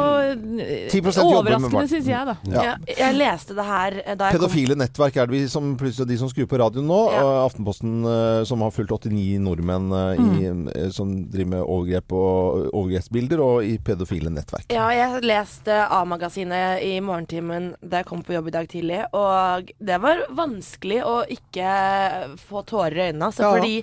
10% 0.91 1.31
jobber 1.31 1.55
med 1.55 1.61
barn. 1.61 1.63
overraskende, 1.63 1.87
syns 1.87 2.07
jeg, 2.07 2.25
da. 2.27 2.35
Ja. 2.51 2.63
Jeg, 2.87 2.97
jeg 2.99 3.15
leste 3.17 3.55
det 3.55 3.65
her 3.67 3.97
eh, 4.03 4.15
da 4.19 4.27
jeg 4.27 4.35
kom 4.37 4.43
Pedofile 4.47 4.75
nettverk 4.75 5.17
er 5.21 5.29
det 5.29 5.35
vi 5.37 5.41
som, 5.51 5.69
plutselig 5.79 6.07
de 6.11 6.17
som 6.19 6.31
skrur 6.31 6.49
på 6.51 6.59
radioen 6.59 6.87
nå. 6.89 6.99
Ja. 7.13 7.21
og 7.23 7.37
Aftenposten 7.47 7.93
eh, 8.11 8.41
som 8.49 8.61
har 8.65 8.73
fulgt 8.75 8.91
89 8.97 9.39
nordmenn 9.45 9.87
eh, 9.95 10.19
i, 10.19 10.49
mm. 10.51 10.91
som 10.95 11.13
driver 11.31 11.53
med 11.55 11.63
overgrep 11.63 12.11
og 12.17 12.67
overgrepsbilder, 12.73 13.39
og 13.43 13.63
i 13.63 13.77
pedofile 13.79 14.31
nettverk. 14.33 14.67
Ja, 14.73 14.89
jeg 14.95 15.23
leste 15.23 15.79
A-magasinet 15.87 16.83
i 16.83 16.97
morgentimen 16.99 17.71
da 17.81 18.01
jeg 18.03 18.09
kom 18.11 18.23
på 18.27 18.35
jobb 18.35 18.51
i 18.51 18.55
dag 18.57 18.67
tidlig, 18.71 18.99
og 19.15 19.71
det 19.79 20.01
var 20.03 20.25
vanskelig 20.35 20.99
å 21.07 21.17
ikke 21.31 21.71
få 22.49 22.63
tårer 22.67 22.97
i 22.97 23.07
øynene. 23.11 23.31
Altså, 23.31 23.43
Ja. 23.47 23.53
Fordi 23.55 23.77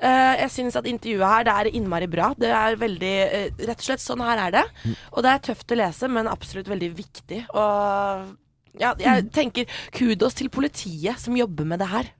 eh, 0.00 0.21
jeg 0.42 0.52
syns 0.54 0.78
at 0.78 0.88
intervjuet 0.90 1.32
her 1.34 1.46
det 1.48 1.56
er 1.56 1.70
innmari 1.78 2.08
bra. 2.10 2.32
Det 2.38 2.50
er 2.52 2.78
veldig 2.80 3.12
eh, 3.24 3.50
Rett 3.62 3.82
og 3.82 3.88
slett 3.88 4.04
sånn 4.04 4.24
her 4.24 4.46
er 4.48 4.56
det. 4.60 4.64
Og 5.12 5.24
det 5.24 5.34
er 5.34 5.44
tøft 5.50 5.74
å 5.74 5.78
lese, 5.78 6.10
men 6.12 6.30
absolutt 6.30 6.70
veldig 6.72 6.90
viktig. 6.98 7.44
Og 7.52 8.32
ja, 8.80 8.94
jeg 9.00 9.28
tenker 9.34 9.68
kudos 9.92 10.38
til 10.38 10.48
politiet 10.52 11.20
som 11.20 11.36
jobber 11.36 11.68
med 11.68 11.82
det 11.82 11.90
her. 11.92 12.12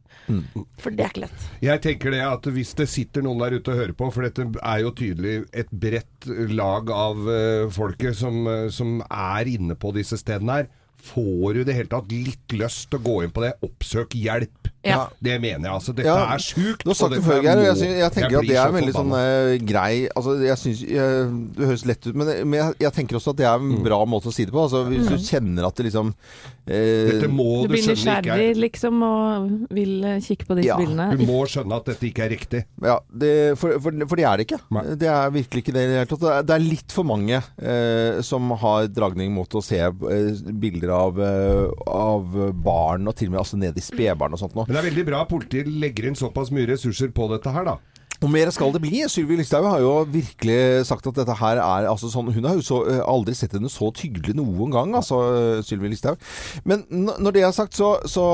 For 0.81 0.95
det 0.95 1.05
er 1.05 1.11
ikke 1.11 1.25
lett. 1.25 1.47
Jeg 1.65 1.83
tenker 1.85 2.15
det 2.15 2.21
at 2.25 2.47
hvis 2.55 2.73
det 2.79 2.87
sitter 2.91 3.25
noen 3.25 3.41
der 3.43 3.57
ute 3.59 3.73
og 3.73 3.81
hører 3.81 3.97
på, 3.97 4.11
for 4.15 4.27
dette 4.27 4.47
er 4.61 4.83
jo 4.85 4.93
tydelig 4.97 5.35
et 5.51 5.73
bredt 5.73 6.29
lag 6.53 6.93
av 6.95 7.27
eh, 7.33 7.65
folket 7.75 8.17
som, 8.19 8.45
eh, 8.49 8.69
som 8.73 9.01
er 9.09 9.51
inne 9.51 9.77
på 9.79 9.93
disse 9.97 10.19
stedene 10.21 10.61
her, 10.61 10.71
får 11.03 11.55
du 11.57 11.61
i 11.63 11.65
det 11.67 11.75
hele 11.75 11.91
tatt 11.91 12.13
litt 12.15 12.53
lyst 12.59 12.89
til 12.93 13.01
å 13.01 13.03
gå 13.03 13.17
inn 13.25 13.33
på 13.35 13.43
det, 13.43 13.55
oppsøk 13.67 14.15
hjelp. 14.15 14.69
Ja. 14.83 15.05
Det 15.23 15.37
mener 15.39 15.69
jeg. 15.69 15.75
altså. 15.77 15.93
Dette 15.95 16.09
Ja, 16.11 16.25
er 16.35 16.43
sjukt. 16.43 16.83
Nå 16.89 16.95
snakket 16.99 17.23
før, 17.23 17.37
Geir, 17.45 17.61
jeg, 17.69 17.91
jeg 18.01 18.13
tenker 18.17 18.39
at 18.41 18.47
det 18.49 18.57
er 18.59 18.73
veldig 18.75 18.95
sånn 18.97 19.13
eh, 19.15 19.53
grei 19.63 19.93
altså, 20.11 20.33
jeg 20.43 20.59
synes, 20.59 20.81
jeg, 20.91 21.29
Det 21.55 21.69
høres 21.69 21.85
lett 21.87 22.09
ut, 22.09 22.17
men, 22.19 22.31
men 22.51 22.57
jeg, 22.59 22.75
jeg 22.83 22.93
tenker 22.97 23.19
også 23.21 23.31
at 23.31 23.39
det 23.39 23.47
er 23.47 23.61
en 23.61 23.69
Mm. 23.73 23.85
bra 23.87 24.01
måte 24.11 24.27
å 24.27 24.35
si 24.35 24.43
det 24.45 24.51
på. 24.55 24.65
Altså, 24.65 24.81
hvis 24.91 25.07
du 25.07 25.15
kjenner 25.23 25.69
at 25.69 25.79
det 25.79 25.87
liksom 25.87 26.11
uh, 26.11 26.67
Dette 26.67 27.29
må 27.31 27.47
Du 27.63 27.69
du 27.71 27.75
blir 27.77 27.85
skjønne 27.85 27.95
ikke 27.95 28.19
nysgjerrig, 28.27 28.49
er 28.57 28.59
liksom, 28.65 29.05
og 29.07 29.53
vil 29.79 29.95
eh, 30.11 30.19
kikke 30.27 30.49
på 30.51 30.59
disse 30.59 30.71
Ja, 30.73 30.79
bildene. 30.83 31.07
Du 31.21 31.25
må 31.31 31.39
skjønne 31.51 31.79
at 31.79 31.87
dette 31.93 32.09
ikke 32.11 32.27
er 32.27 32.35
riktig. 32.35 32.65
Ja, 32.83 32.99
det, 33.23 33.33
for, 33.63 33.79
for, 33.87 34.03
for 34.11 34.19
det 34.23 34.27
er 34.33 34.43
det 34.43 34.49
ikke. 34.49 34.61
Nei. 34.75 34.85
Det 34.99 35.11
er 35.15 35.31
virkelig 35.39 35.63
ikke 35.65 35.77
det 35.79 35.87
i 35.87 35.93
det 35.93 36.01
hele 36.03 36.11
tatt. 36.11 36.27
Det 36.51 36.57
er- 36.59 36.67
litt 36.73 36.93
for 36.95 37.07
mange 37.07 37.39
uh, 37.39 38.21
som 38.27 38.51
har 38.63 38.91
dragning 38.91 39.31
mot 39.35 39.55
å 39.59 39.63
se 39.65 39.79
eh, 39.79 40.43
bilder 40.63 40.92
av, 40.95 41.21
eh, 41.21 41.67
av 41.89 42.37
barn, 42.65 43.09
og 43.09 43.17
til 43.19 43.31
og 43.31 43.37
med 43.37 43.43
altså 43.45 43.61
ned 43.61 43.79
i 43.79 43.85
spedbarn 43.85 44.37
og 44.37 44.43
sånt 44.43 44.57
noe. 44.59 44.69
Men 44.69 44.79
det 44.79 44.85
er 44.85 44.91
veldig 44.91 45.09
bra 45.09 45.25
at 45.27 45.33
politiet 45.33 45.71
legger 45.71 46.11
inn 46.11 46.19
såpass 46.19 46.53
mye 46.55 46.69
ressurser 46.71 47.13
på 47.15 47.31
dette 47.33 47.55
her, 47.55 47.67
da. 47.73 47.79
Og 48.23 48.31
mer 48.31 48.51
skal 48.55 48.71
det 48.75 48.83
bli. 48.85 49.01
Sylvi 49.11 49.37
Listhaug 49.39 49.67
har 49.67 49.81
jo 49.83 49.93
virkelig 50.11 50.87
sagt 50.87 51.07
at 51.11 51.17
dette 51.19 51.35
her 51.41 51.59
er 51.59 51.89
altså 51.91 52.11
sånn 52.11 52.31
Hun 52.33 52.47
har 52.47 52.55
jo 52.59 52.65
så, 52.65 52.79
eh, 52.87 53.01
aldri 53.03 53.35
sett 53.35 53.57
henne 53.57 53.71
så 53.73 53.91
tydelig 53.95 54.37
noen 54.39 54.71
gang, 54.75 54.95
altså 54.99 55.19
eh, 55.33 55.63
Sylvi 55.67 55.91
Listhaug. 55.91 56.23
Men 56.69 56.85
når 56.91 57.35
det 57.35 57.43
er 57.43 57.57
sagt, 57.57 57.75
så, 57.79 57.97
så 58.07 58.25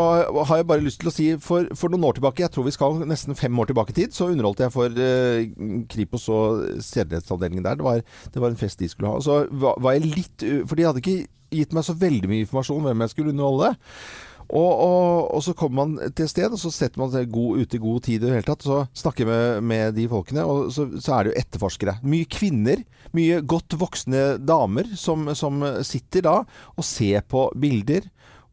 har 0.51 0.61
jeg 0.61 0.69
bare 0.69 0.85
lyst 0.85 1.01
til 1.01 1.11
å 1.11 1.15
si 1.15 1.29
for, 1.41 1.71
for 1.79 1.93
noen 1.93 2.05
år 2.11 2.19
tilbake, 2.19 2.45
jeg 2.45 2.53
tror 2.53 2.69
vi 2.69 2.77
skal 2.77 3.01
nesten 3.09 3.39
fem 3.39 3.59
år 3.59 3.71
tilbake 3.71 3.95
i 3.95 3.99
tid, 4.03 4.17
så 4.17 4.29
underholdt 4.29 4.61
jeg 4.67 4.75
for 4.75 5.03
eh, 5.09 5.49
Kripos 5.89 6.29
og 6.33 6.85
sedelighetsavdelingen 6.85 7.65
der. 7.65 7.81
Det 7.81 7.89
var, 7.89 8.05
det 8.05 8.45
var 8.45 8.53
en 8.53 8.61
fest 8.61 8.85
de 8.85 8.91
skulle 8.93 9.09
ha. 9.09 9.17
Og 9.17 9.25
så 9.25 9.41
var, 9.49 9.81
var 9.81 9.97
jeg 9.97 10.13
litt 10.13 10.45
For 10.69 10.77
de 10.77 10.85
hadde 10.87 11.01
ikke 11.01 11.29
gitt 11.55 11.77
meg 11.77 11.87
så 11.87 11.97
veldig 11.99 12.31
mye 12.31 12.45
informasjon 12.47 12.83
om 12.83 12.91
hvem 12.91 13.05
jeg 13.05 13.15
skulle 13.15 13.35
underholde. 13.35 13.75
Og, 14.49 14.71
og, 14.81 15.35
og 15.37 15.43
så 15.45 15.53
kommer 15.53 15.83
man 15.83 16.13
til 16.17 16.25
et 16.25 16.33
sted, 16.33 16.49
og 16.49 16.61
så 16.61 16.71
setter 16.73 17.01
man 17.03 17.11
seg 17.13 17.29
god, 17.33 17.61
i 17.61 17.81
god 17.83 18.05
tid 18.07 18.23
i 18.23 18.25
det 18.25 18.37
hele 18.39 18.49
tatt. 18.49 18.65
Så 18.65 18.81
snakker 18.97 19.29
med, 19.29 19.65
med 19.69 19.97
de 19.99 20.07
folkene, 20.09 20.45
og 20.49 20.71
så, 20.73 20.89
så 20.97 21.19
er 21.19 21.27
det 21.27 21.35
jo 21.35 21.43
etterforskere. 21.43 21.99
Mye 22.09 22.29
kvinner. 22.33 22.85
Mye 23.17 23.43
godt 23.49 23.77
voksne 23.81 24.39
damer 24.41 24.89
som, 24.97 25.29
som 25.37 25.61
sitter 25.85 26.25
da 26.27 26.39
og 26.77 26.85
ser 26.87 27.25
på 27.29 27.49
bilder 27.57 28.09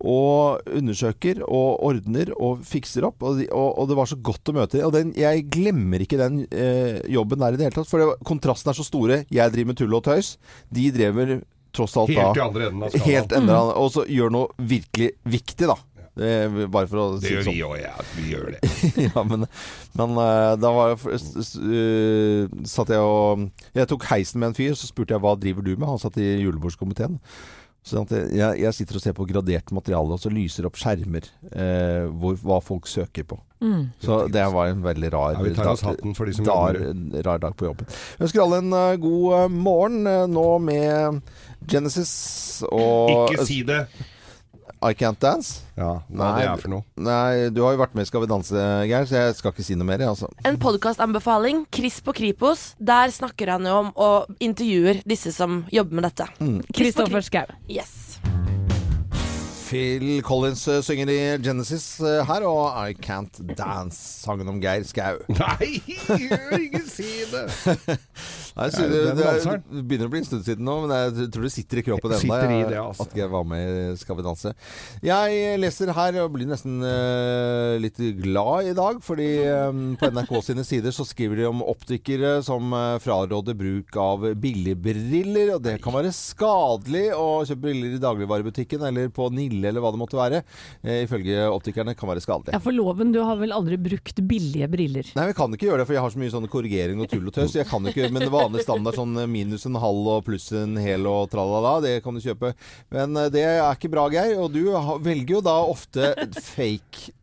og 0.06 0.68
undersøker 0.75 1.40
og 1.46 1.80
ordner 1.88 2.32
og 2.36 2.66
fikser 2.68 3.08
opp. 3.08 3.24
Og, 3.24 3.40
de, 3.40 3.48
og, 3.56 3.70
og 3.80 3.90
det 3.90 3.98
var 3.98 4.12
så 4.12 4.20
godt 4.20 4.52
å 4.52 4.56
møte 4.58 4.78
dem. 4.78 4.88
Og 4.90 4.94
den, 4.96 5.14
jeg 5.18 5.48
glemmer 5.52 6.04
ikke 6.04 6.20
den 6.20 6.44
eh, 6.52 7.00
jobben 7.12 7.40
der 7.40 7.56
i 7.56 7.60
det 7.60 7.70
hele 7.70 7.78
tatt. 7.78 7.90
For 7.90 8.04
det, 8.04 8.10
kontrasten 8.28 8.74
er 8.74 8.78
så 8.78 8.86
store. 8.86 9.24
Jeg 9.32 9.56
driver 9.56 9.72
med 9.72 9.80
tull 9.80 9.96
og 9.96 10.04
tøys. 10.08 10.36
De 10.75 10.90
driver 10.96 11.38
tross 11.75 11.98
alt 12.01 12.13
Helt 12.13 12.38
i 12.38 12.39
da 12.39 12.46
andre 12.48 12.70
enden 12.70 12.86
av 12.88 12.94
skalaen. 12.94 13.10
Helt 13.12 13.36
enda, 13.39 13.60
Og 13.82 13.91
så 13.94 14.05
gjør 14.10 14.34
noe 14.34 14.70
virkelig 14.72 15.12
viktig, 15.38 15.67
da. 15.72 15.77
Det, 16.15 16.29
bare 16.72 16.88
for 16.88 17.01
å 17.01 17.05
Det 17.20 17.25
si 17.27 17.34
gjør 17.34 17.41
det 17.44 17.51
vi 17.51 17.60
sånn. 17.60 17.67
òg, 17.67 17.79
ja. 17.82 17.96
Vi 18.15 18.29
gjør 18.32 18.53
det. 18.53 18.60
ja, 19.10 19.24
men, 19.27 19.44
men 20.00 20.13
eh, 20.24 20.51
da 20.63 20.72
var 20.72 20.94
jeg, 20.94 21.20
eh, 21.20 22.55
satt 22.72 22.94
jeg 22.96 23.03
og 23.03 23.44
Jeg 23.75 23.89
tok 23.91 24.08
heisen 24.13 24.39
med 24.39 24.53
en 24.53 24.58
fyr, 24.58 24.77
så 24.79 24.88
spurte 24.88 25.12
jeg 25.17 25.24
hva 25.25 25.36
driver 25.39 25.65
du 25.67 25.74
med? 25.75 25.89
Han 25.91 26.00
satt 26.00 26.15
i 26.24 26.29
julebordskomiteen. 26.39 27.20
Så 27.86 28.01
at 28.01 28.13
jeg, 28.34 28.62
jeg 28.63 28.74
sitter 28.74 28.98
og 28.98 29.04
ser 29.04 29.13
på 29.13 29.27
gradert 29.30 29.70
materiale, 29.75 30.15
og 30.15 30.22
så 30.22 30.32
lyser 30.34 30.65
opp 30.65 30.80
skjermer 30.82 31.27
eh, 31.51 32.08
hvor, 32.10 32.34
hva 32.42 32.58
folk 32.65 32.89
søker 32.89 33.27
på. 33.30 33.38
Mm. 33.62 33.84
Så 34.01 34.24
det 34.34 34.42
var 34.56 34.72
en 34.72 34.82
veldig 34.82 35.12
rar, 35.13 35.38
Ja, 35.38 35.54
dag- 35.54 36.01
dar, 36.50 36.80
rar 37.27 37.44
dag 37.44 37.54
på 37.58 37.70
jobben. 37.70 37.86
Jeg 38.18 38.25
ønsker 38.25 38.42
alle 38.42 38.60
en 38.63 38.74
uh, 38.74 38.98
god 39.06 39.38
eh, 39.38 39.54
morgen 39.54 40.01
uh, 40.10 40.25
nå 40.30 40.48
med 40.65 41.22
Genesis 41.70 42.15
og 42.72 43.30
Ikke 43.36 43.46
si 43.46 43.62
det! 43.70 43.84
I 44.84 44.94
Can't 44.98 45.20
Dance. 45.20 45.62
Ja, 45.77 46.01
hva 46.10 46.32
Nei, 46.32 46.41
det 46.41 46.50
er 46.50 46.62
for 46.62 46.72
noe. 46.72 46.84
Nei, 46.98 47.50
du 47.53 47.62
har 47.65 47.75
jo 47.75 47.82
vært 47.82 47.96
med 47.98 48.05
i 48.05 48.10
Skal 48.10 48.24
vi 48.24 48.29
danse, 48.32 48.65
Geir, 48.89 49.08
så 49.10 49.20
jeg 49.20 49.36
skal 49.39 49.51
ikke 49.53 49.65
si 49.67 49.75
noe 49.75 49.88
mer. 49.88 50.00
jeg, 50.03 50.10
Altså. 50.10 50.29
En 50.46 50.58
podkastanbefaling. 50.62 51.65
Chris 51.74 52.00
på 52.01 52.13
Kripos. 52.15 52.74
Der 52.79 53.12
snakker 53.12 53.55
han 53.55 53.65
jo 53.67 53.75
om 53.84 53.91
og 53.96 54.36
intervjuer 54.39 55.01
disse 55.08 55.34
som 55.36 55.63
jobber 55.72 56.00
med 56.01 56.10
dette. 56.10 56.27
Kristoffer 56.75 57.22
Schou. 57.25 57.55
Yes. 57.70 58.14
Phil 59.65 60.22
Collins 60.22 60.62
eh, 60.69 60.81
synger 60.86 61.10
i 61.10 61.17
Genesis 61.41 61.86
eh, 62.05 62.22
her, 62.27 62.43
og 62.45 62.67
I 62.77 62.93
Can't 63.01 63.39
Dance, 63.57 63.98
sangen 64.22 64.50
om 64.51 64.60
Geir 64.62 64.84
Skau. 64.86 65.17
Nei, 65.39 65.79
ikke 65.81 66.84
si 66.86 67.07
det! 67.31 67.45
Nei, 68.55 68.67
det, 68.72 69.00
det, 69.17 69.25
er- 69.27 69.57
det 69.67 69.81
begynner 69.84 70.07
å 70.07 70.12
bli 70.13 70.22
en 70.22 70.27
stund 70.29 70.45
siden 70.48 70.63
nå, 70.63 70.75
men 70.86 70.93
jeg 70.95 71.25
tror 71.34 71.48
det 71.48 71.51
sitter 71.51 71.81
i 71.81 71.84
kroppen 71.84 72.13
ennå. 72.15 72.38
altså. 72.86 73.07
At 73.07 73.15
Geir 73.17 73.31
var 73.34 73.43
med 73.50 73.65
i 73.65 73.98
Skal 74.00 74.15
vi 74.15 74.24
danse. 74.24 74.53
Jeg 75.03 75.57
leser 75.60 75.91
her 75.98 76.19
og 76.22 76.29
blir 76.38 76.48
nesten 76.48 76.77
uh, 76.86 77.75
litt 77.84 78.00
glad 78.22 78.69
i 78.69 78.75
dag, 78.77 79.01
fordi 79.03 79.27
um, 79.50 79.81
på 80.00 80.07
NRK 80.13 80.31
sine 80.48 80.63
sider 80.67 80.95
så 80.95 81.03
skriver 81.10 81.41
de 81.41 81.50
om 81.50 81.65
optikere 81.67 82.38
som 82.48 82.72
uh, 82.72 82.95
fraråder 83.03 83.57
bruk 83.60 83.98
av 84.00 84.24
billigbriller, 84.39 85.55
og 85.57 85.65
det 85.67 85.75
kan 85.84 85.98
være 85.98 86.13
skadelig 86.15 87.10
å 87.17 87.27
kjøpe 87.50 87.65
briller 87.67 87.98
i 87.98 88.01
dagligvarebutikken 88.05 88.88
eller 88.88 89.12
på 89.15 89.27
Nille 89.36 89.54
eller 89.63 89.79
hva 89.83 89.91
det 89.95 90.00
måtte 90.01 90.17
være. 90.19 90.41
Eh, 90.83 91.03
ifølge 91.05 91.45
optikerne 91.53 91.95
kan 91.95 92.09
være 92.12 92.21
skadelig. 92.25 92.51
Ja, 92.55 92.59
for 92.59 92.74
loven, 92.75 93.12
du 93.15 93.21
har 93.24 93.38
vel 93.39 93.53
aldri 93.55 93.77
brukt 93.79 94.19
billige 94.27 94.67
briller? 94.71 95.05
Nei, 95.15 95.27
vi 95.31 95.38
kan 95.38 95.53
ikke 95.55 95.69
gjøre 95.69 95.79
det, 95.83 95.88
for 95.88 95.95
jeg 95.95 96.03
har 96.03 96.12
så 96.15 96.19
mye 96.19 96.33
sånn 96.33 96.50
korrigering 96.51 97.00
og 97.00 97.07
tull 97.12 97.27
og 97.29 97.33
tøys. 97.38 97.55
Jeg 97.55 97.67
kan 97.69 97.85
ikke, 97.88 98.09
Men 98.12 98.21
det 98.25 98.31
vanlige 98.33 98.63
standard 98.67 98.95
sånn 99.00 99.15
minus 99.31 99.65
en 99.69 99.75
halv 99.79 100.07
og 100.17 100.25
pluss 100.27 100.50
en 100.57 100.75
hel 100.81 101.05
og 101.07 101.29
tralala, 101.31 101.77
det 101.85 101.95
kan 102.03 102.13
du 102.17 102.21
kjøpe. 102.25 102.51
Men 102.91 103.15
eh, 103.21 103.29
det 103.33 103.43
er 103.45 103.62
ikke 103.71 103.91
bra, 103.93 104.09
Geir. 104.12 104.35
Og 104.41 104.51
du 104.51 104.63
velger 105.05 105.38
jo 105.38 105.41
da 105.45 105.55
ofte 105.63 106.12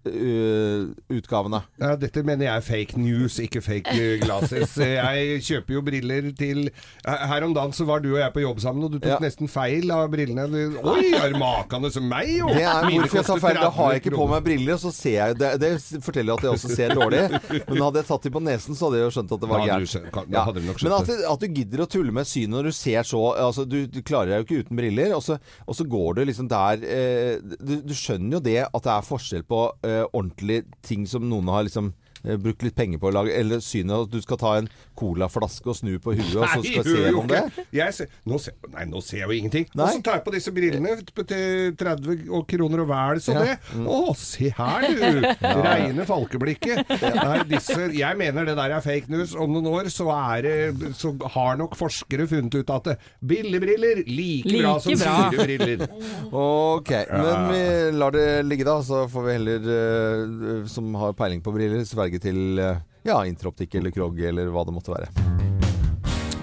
fake-utgavene. 0.06 1.60
Ja, 1.80 1.94
dette 2.00 2.22
mener 2.26 2.46
jeg 2.46 2.54
er 2.56 2.64
fake 2.66 2.98
news, 3.00 3.38
ikke 3.42 3.62
fake 3.64 3.92
eh, 3.96 4.18
glasses. 4.22 4.76
Jeg 4.78 5.40
kjøper 5.46 5.74
jo 5.76 5.82
briller 5.86 6.30
til 6.38 6.68
Her 7.06 7.44
om 7.46 7.54
dagen 7.56 7.72
så 7.76 7.84
var 7.88 7.98
du 8.04 8.10
og 8.14 8.20
jeg 8.20 8.32
på 8.34 8.42
jobb 8.44 8.60
sammen, 8.62 8.84
og 8.86 8.90
du 8.94 8.98
tok 9.00 9.12
Ja. 9.12 9.18
nesten 9.22 9.48
feil 9.50 9.90
av 9.94 10.08
brillene. 10.12 10.46
Oi, 10.82 11.12
er 11.18 11.34
makende 11.38 11.90
som 11.92 12.04
meg? 12.08 12.21
Jo? 12.28 12.50
det 12.52 12.64
er 12.64 12.86
hvorfor 12.86 13.18
jeg 13.18 13.26
tar 13.28 13.42
feil. 13.42 13.58
Da 13.62 13.70
har 13.76 13.94
jeg 13.94 14.02
ikke 14.02 14.14
på 14.16 14.26
meg 14.30 14.44
briller, 14.46 14.76
og 14.76 14.82
så 14.82 14.92
ser 14.94 15.16
jeg 15.18 15.38
Det, 15.40 15.50
det 15.62 15.70
forteller 16.04 16.38
at 16.38 16.46
jeg 16.46 16.56
også 16.56 16.72
ser 16.72 16.94
dårlig. 16.96 17.22
Men 17.68 17.82
hadde 17.86 18.02
jeg 18.02 18.08
tatt 18.10 18.28
dem 18.28 18.36
på 18.36 18.44
nesen, 18.44 18.78
så 18.78 18.88
hadde 18.88 19.00
jeg 19.00 19.08
jo 19.08 19.14
skjønt 19.16 19.34
at 19.36 19.44
det 19.44 19.50
var 19.52 19.64
gærent. 19.66 20.84
Men 20.86 20.96
at, 20.98 21.12
at 21.32 21.44
du 21.46 21.58
gidder 21.60 21.84
å 21.84 21.88
tulle 21.96 22.14
med 22.14 22.28
synet 22.28 22.52
når 22.52 22.68
du 22.68 22.76
ser 22.76 23.08
så 23.08 23.22
altså, 23.32 23.64
du, 23.68 23.78
du 23.88 24.00
klarer 24.04 24.34
deg 24.34 24.42
jo 24.42 24.46
ikke 24.48 24.66
uten 24.66 24.78
briller, 24.78 25.16
og 25.16 25.24
så, 25.24 25.38
og 25.66 25.78
så 25.78 25.86
går 25.88 26.18
du 26.18 26.24
liksom 26.28 26.50
der 26.50 26.82
eh, 26.84 27.36
du, 27.40 27.78
du 27.86 27.94
skjønner 27.96 28.38
jo 28.38 28.44
det 28.44 28.58
at 28.66 28.82
det 28.84 28.94
er 28.94 29.06
forskjell 29.06 29.46
på 29.48 29.64
eh, 29.88 30.04
ordentlige 30.10 30.66
ting 30.84 31.06
som 31.08 31.24
noen 31.28 31.50
har 31.52 31.66
liksom 31.68 31.92
brukt 32.22 32.62
litt 32.62 32.76
penger 32.78 33.00
på 33.02 33.08
å 33.10 33.14
lage, 33.16 33.32
eller 33.34 33.60
synet 33.64 34.06
at 34.06 34.12
du 34.12 34.20
skal 34.22 34.38
ta 34.40 34.52
en 34.60 34.68
colaflaske 34.98 35.66
og 35.72 35.76
snu 35.78 35.96
på 36.02 36.14
huet, 36.14 36.34
og 36.38 36.46
så 36.48 36.60
skal 36.62 36.86
se 36.86 37.12
om 37.18 37.26
det. 37.30 37.40
Jeg 37.74 37.96
ser, 37.96 38.10
nå, 38.28 38.38
ser, 38.42 38.54
nei, 38.74 38.84
nå 38.90 39.00
ser 39.02 39.22
jeg 39.22 39.28
jo 39.30 39.38
ingenting. 39.40 39.66
Nei. 39.74 39.86
Og 39.88 39.96
så 39.96 40.04
tar 40.06 40.18
jeg 40.20 40.24
på 40.28 40.34
disse 40.36 40.52
brillene 40.54 40.96
til 41.32 41.74
30 41.80 42.26
og 42.30 42.46
kroner 42.50 42.84
og 42.84 42.90
vel, 42.92 43.22
så 43.24 43.34
Ja. 43.34 43.42
det. 43.48 43.56
Å, 43.82 44.00
se 44.18 44.52
her 44.54 44.86
du! 44.92 45.26
Reine 45.66 46.06
falkeblikket. 46.06 46.92
Nei, 47.18 47.38
disse, 47.50 47.88
jeg 47.96 48.18
mener 48.20 48.46
det 48.46 48.56
der 48.58 48.76
er 48.76 48.84
fake 48.84 49.10
news. 49.12 49.34
Om 49.34 49.56
noen 49.56 49.70
år 49.72 49.90
så, 49.92 50.06
er 50.12 50.50
så 50.98 51.14
har 51.34 51.56
nok 51.60 51.74
forskere 51.78 52.28
funnet 52.30 52.54
ut 52.60 52.70
at 52.74 52.90
det, 52.92 52.96
billigbriller 53.32 54.02
like, 54.06 54.52
bra 54.52 54.76
som 54.82 54.94
bra. 55.00 55.16
dyre 55.32 55.58
briller. 55.58 55.88
Ok, 56.42 56.90
men 57.10 57.48
vi 57.50 57.62
lar 57.98 58.14
det 58.14 58.26
ligge 58.46 58.64
da, 58.66 58.78
så 58.84 59.02
får 59.10 59.24
vi 59.26 59.34
heller, 59.36 59.66
eh, 59.76 60.66
som 60.70 60.88
har 61.00 61.12
peiling 61.18 61.42
på 61.44 61.52
briller, 61.54 61.82
sverge 61.88 62.11
til 62.20 62.58
eh, 62.60 62.80
ja, 63.08 63.22
Interoptikk 63.24 63.78
eller 63.78 63.94
Krog 63.94 64.18
eller 64.20 64.50
hva 64.52 64.64
det 64.68 64.74
måtte 64.74 64.92
være. 64.92 65.08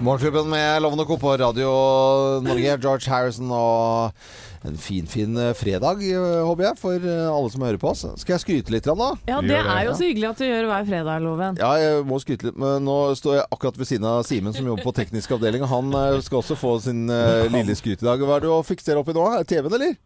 Morgenklubben 0.00 0.48
med 0.48 0.80
Loven 0.80 1.02
og 1.02 1.10
Co. 1.10 1.18
på 1.20 1.34
Radio 1.36 1.70
Norge. 2.40 2.78
George 2.80 3.10
Harrison 3.12 3.50
og 3.52 4.16
en 4.64 4.76
finfin 4.80 5.08
fin 5.12 5.36
eh, 5.40 5.52
fredag, 5.56 6.00
eh, 6.04 6.40
håper 6.48 6.70
jeg, 6.70 6.78
for 6.80 7.06
alle 7.12 7.52
som 7.52 7.64
hører 7.64 7.80
på 7.80 7.92
oss. 7.92 8.06
Skal 8.22 8.38
jeg 8.38 8.44
skryte 8.46 8.74
litt, 8.74 8.88
da? 8.88 9.10
Ja, 9.28 9.42
det 9.44 9.60
er 9.60 9.86
jo 9.86 9.94
så 9.96 10.08
hyggelig 10.08 10.30
at 10.32 10.40
du 10.40 10.46
gjør 10.48 10.70
hver 10.72 10.88
fredag, 10.88 11.24
Loven. 11.24 11.60
Ja, 11.60 11.74
jeg 11.80 12.04
må 12.08 12.20
skryte 12.24 12.48
litt, 12.48 12.60
men 12.60 12.88
nå 12.88 12.98
står 13.20 13.42
jeg 13.42 13.48
akkurat 13.50 13.80
ved 13.80 13.92
siden 13.92 14.08
av 14.08 14.22
Simen 14.28 14.56
som 14.56 14.68
jobber 14.72 14.88
på 14.88 14.96
teknisk 15.02 15.36
avdeling, 15.36 15.68
han 15.68 15.92
skal 16.24 16.40
også 16.40 16.56
få 16.60 16.78
sin 16.84 17.04
lille 17.52 17.76
skryt 17.76 18.00
i 18.00 18.08
dag. 18.08 18.24
Hva 18.24 18.40
er 18.40 18.46
det 18.46 18.52
du 18.52 18.70
fikser 18.72 19.00
oppi 19.00 19.16
nå? 19.16 19.28
Er 19.34 19.44
det 19.44 19.52
TV-en, 19.52 19.76
eller? 19.80 19.98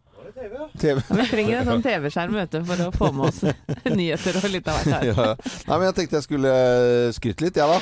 TV. 0.79 1.01
Vi 1.09 1.27
trenger 1.31 1.59
en 1.61 1.69
sånn 1.69 1.83
TV-skjerm 1.85 2.35
for 2.67 2.77
å 2.85 2.91
få 2.95 3.11
med 3.15 3.25
oss 3.29 3.39
nyheter 3.99 4.33
og 4.41 4.49
litt 4.53 4.67
av 4.67 4.73
hvert 4.81 4.93
her. 4.95 5.03
Ja. 5.15 5.35
Nei, 5.67 5.75
men 5.77 5.85
jeg 5.89 5.95
tenkte 5.99 6.19
jeg 6.19 6.25
skulle 6.27 6.51
eh, 6.51 7.13
skryte 7.15 7.45
litt, 7.45 7.57
jeg 7.59 7.65
ja, 7.65 7.67
da. 7.75 7.79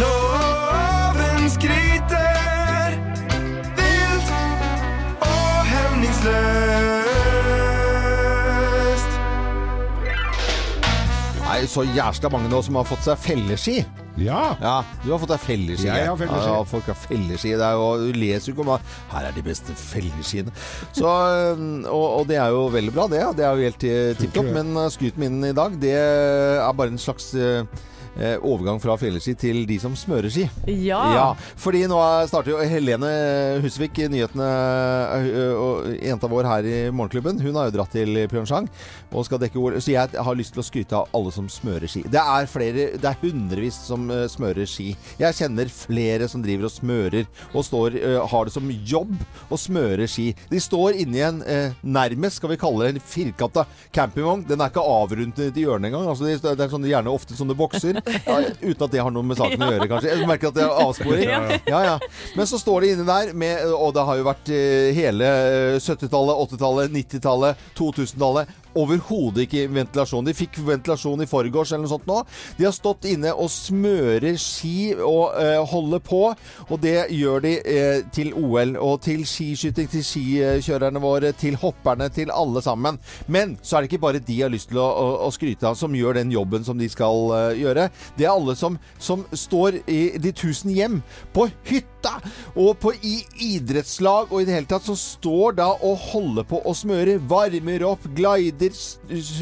Loven 0.00 1.48
skryter 1.50 2.94
vilt 3.78 4.28
og 5.24 5.70
hemningsløst. 5.70 6.40
Nei, 11.46 11.58
så 11.70 11.80
jævla 11.88 12.28
mange 12.36 12.48
nå 12.52 12.58
som 12.66 12.74
har 12.80 12.86
fått 12.88 13.04
seg 13.08 13.16
felleski. 13.24 13.78
Ja. 14.20 14.40
Ja, 14.60 14.74
du 15.04 15.10
har 15.12 15.20
fått 15.22 15.32
deg 15.32 15.42
felleski. 15.44 15.88
Jeg 15.88 16.08
har 16.08 16.18
felleski. 16.20 16.50
Ja, 16.52 16.62
folk 16.68 16.88
har 16.90 16.98
felleski. 16.98 17.52
Jo, 17.56 17.86
du 18.02 18.10
leser 18.16 18.50
jo 18.50 18.56
ikke 18.56 18.66
om 18.66 18.72
at 18.76 18.96
her 19.14 19.28
er 19.30 19.36
de 19.36 19.44
beste 19.46 19.76
felleskiene. 19.78 20.52
Så, 20.96 21.06
og, 21.08 22.06
og 22.20 22.26
det 22.30 22.40
er 22.40 22.52
jo 22.54 22.66
veldig 22.72 22.94
bra, 22.96 23.06
det. 23.12 23.22
Det 23.38 23.46
er 23.46 23.56
jo 23.56 23.68
helt 23.70 23.86
eh, 23.88 24.10
tipp 24.20 24.34
topp. 24.36 24.50
Men 24.56 24.74
eh, 24.76 24.90
skryten 24.92 25.24
min 25.24 25.40
i 25.50 25.54
dag, 25.56 25.76
det 25.82 25.94
er 25.96 26.76
bare 26.76 26.92
en 26.94 27.00
slags 27.00 27.32
eh, 27.34 27.64
overgang 28.42 28.80
fra 28.82 28.96
fjelleski 29.00 29.34
til 29.38 29.62
de 29.68 29.76
som 29.80 29.94
smører 29.96 30.32
ski. 30.32 30.46
Ja. 30.66 31.00
Ja, 31.14 31.26
fordi 31.60 31.84
nå 31.90 31.98
starter 32.28 32.52
jo 32.52 32.60
Helene 32.66 33.10
Husvik, 33.62 33.98
nyhetene, 34.10 34.48
øh, 35.30 35.54
og 35.60 35.88
jenta 36.00 36.30
vår 36.30 36.48
her 36.48 36.68
i 36.68 36.78
Morgenklubben, 36.94 37.40
hun 37.40 37.56
har 37.58 37.68
jo 37.68 37.76
dratt 37.78 37.94
til 37.94 38.18
Pyeongchang 38.30 38.68
og 39.10 39.26
skal 39.26 39.40
dekke 39.42 39.58
OL. 39.60 39.78
Så 39.80 39.94
jeg 39.94 40.22
har 40.26 40.38
lyst 40.38 40.54
til 40.54 40.62
å 40.62 40.66
skryte 40.66 40.98
av 40.98 41.16
alle 41.16 41.32
som 41.34 41.48
smører 41.50 41.90
ski. 41.90 42.04
Det 42.10 42.20
er 42.20 42.50
flere, 42.50 42.88
det 43.00 43.08
er 43.10 43.20
hundrevis 43.22 43.78
som 43.88 44.08
øh, 44.12 44.26
smører 44.30 44.68
ski. 44.68 44.90
Jeg 45.20 45.38
kjenner 45.38 45.70
flere 45.72 46.28
som 46.30 46.44
driver 46.44 46.68
og 46.68 46.74
smører, 46.74 47.28
og 47.54 47.66
står, 47.66 47.98
har 48.30 48.46
det 48.46 48.54
som 48.54 48.70
jobb 48.70 49.14
å 49.50 49.58
smøre 49.58 50.08
ski. 50.10 50.30
De 50.50 50.60
står 50.62 50.98
inni 51.02 51.22
en 51.24 51.42
nærmest, 51.82 52.38
skal 52.40 52.52
vi 52.52 52.58
kalle 52.60 52.86
det, 52.86 52.94
en 52.94 53.04
firkanta 53.12 53.64
campingvogn. 53.94 54.44
Den 54.48 54.62
er 54.62 54.72
ikke 54.72 54.84
avrundet 54.84 55.56
i 55.56 55.64
hjørnet 55.64 55.90
engang. 55.90 56.08
Altså, 56.10 56.28
det 56.30 56.54
er 56.54 56.72
sånn, 56.72 56.86
gjerne 56.88 57.12
ofte 57.12 57.36
sånne 57.38 57.56
bokser, 57.58 57.99
ja, 58.06 58.36
uten 58.60 58.84
at 58.86 58.92
det 58.92 59.02
har 59.02 59.12
noe 59.14 59.26
med 59.26 59.38
saken 59.38 59.64
å 59.66 59.70
gjøre, 59.74 59.88
kanskje. 59.90 60.12
Jeg 60.14 60.28
merker 60.28 60.50
at 60.50 60.58
det 60.58 60.64
er 60.66 60.82
avsporing. 60.84 61.30
Ja, 61.70 61.80
ja. 61.86 61.96
Men 62.36 62.48
så 62.48 62.58
står 62.60 62.84
det 62.84 62.92
inni 62.94 63.06
der 63.08 63.32
med 63.36 63.70
Og 63.74 63.92
det 63.94 64.04
har 64.06 64.18
jo 64.18 64.26
vært 64.26 64.50
eh, 64.54 64.90
hele 64.96 65.26
eh, 65.26 65.78
70-tallet, 65.80 66.40
80-tallet, 66.46 66.94
90-tallet, 66.94 67.64
2000-tallet. 67.78 68.54
Overhodet 68.78 69.46
ikke 69.46 69.66
ventilasjon. 69.72 70.26
De 70.26 70.34
fikk 70.36 70.60
ventilasjon 70.66 71.24
i 71.24 71.28
forgårs 71.30 71.72
eller 71.72 71.86
noe 71.86 71.92
sånt 71.92 72.08
nå. 72.08 72.20
De 72.58 72.66
har 72.66 72.74
stått 72.76 73.08
inne 73.10 73.32
og 73.34 73.50
smører 73.52 74.36
ski 74.40 74.92
og 74.94 75.36
eh, 75.40 75.58
holder 75.70 76.02
på, 76.04 76.22
og 76.68 76.82
det 76.82 77.10
gjør 77.14 77.44
de 77.44 77.54
eh, 77.58 78.02
til 78.14 78.32
OL 78.38 78.76
og 78.80 79.00
til 79.04 79.24
skiskyting, 79.28 79.90
til 79.90 80.04
skikjørerne 80.06 81.02
våre, 81.02 81.32
til 81.36 81.58
hopperne, 81.60 82.10
til 82.14 82.32
alle 82.34 82.62
sammen. 82.64 83.00
Men 83.26 83.56
så 83.62 83.76
er 83.76 83.84
det 83.84 83.92
ikke 83.92 84.04
bare 84.06 84.22
de 84.24 84.40
har 84.42 84.52
lyst 84.52 84.70
til 84.70 84.80
å, 84.82 84.86
å, 84.86 85.08
å 85.26 85.32
skryte 85.34 85.68
av, 85.68 85.78
som 85.78 85.94
gjør 85.96 86.20
den 86.20 86.32
jobben 86.34 86.66
som 86.66 86.78
de 86.80 86.88
skal 86.90 87.34
eh, 87.36 87.60
gjøre. 87.62 87.88
Det 88.18 88.26
er 88.26 88.34
alle 88.34 88.56
som, 88.58 88.78
som 89.00 89.24
står 89.32 89.80
i 89.90 90.00
de 90.20 90.34
tusen 90.36 90.72
hjem, 90.74 91.00
på 91.34 91.48
hytta 91.68 92.16
og 92.58 92.76
på, 92.82 92.94
i 93.04 93.20
idrettslag 93.54 94.30
og 94.30 94.42
i 94.42 94.48
det 94.48 94.56
hele 94.56 94.70
tatt, 94.70 94.86
som 94.86 94.98
står 94.98 95.58
da 95.60 95.70
og 95.86 95.98
holder 96.10 96.46
på 96.48 96.62
å 96.66 96.74
smøre, 96.76 97.18
varmer 97.30 97.84
opp, 97.88 98.06
glider 98.16 98.59
s- 98.68 98.98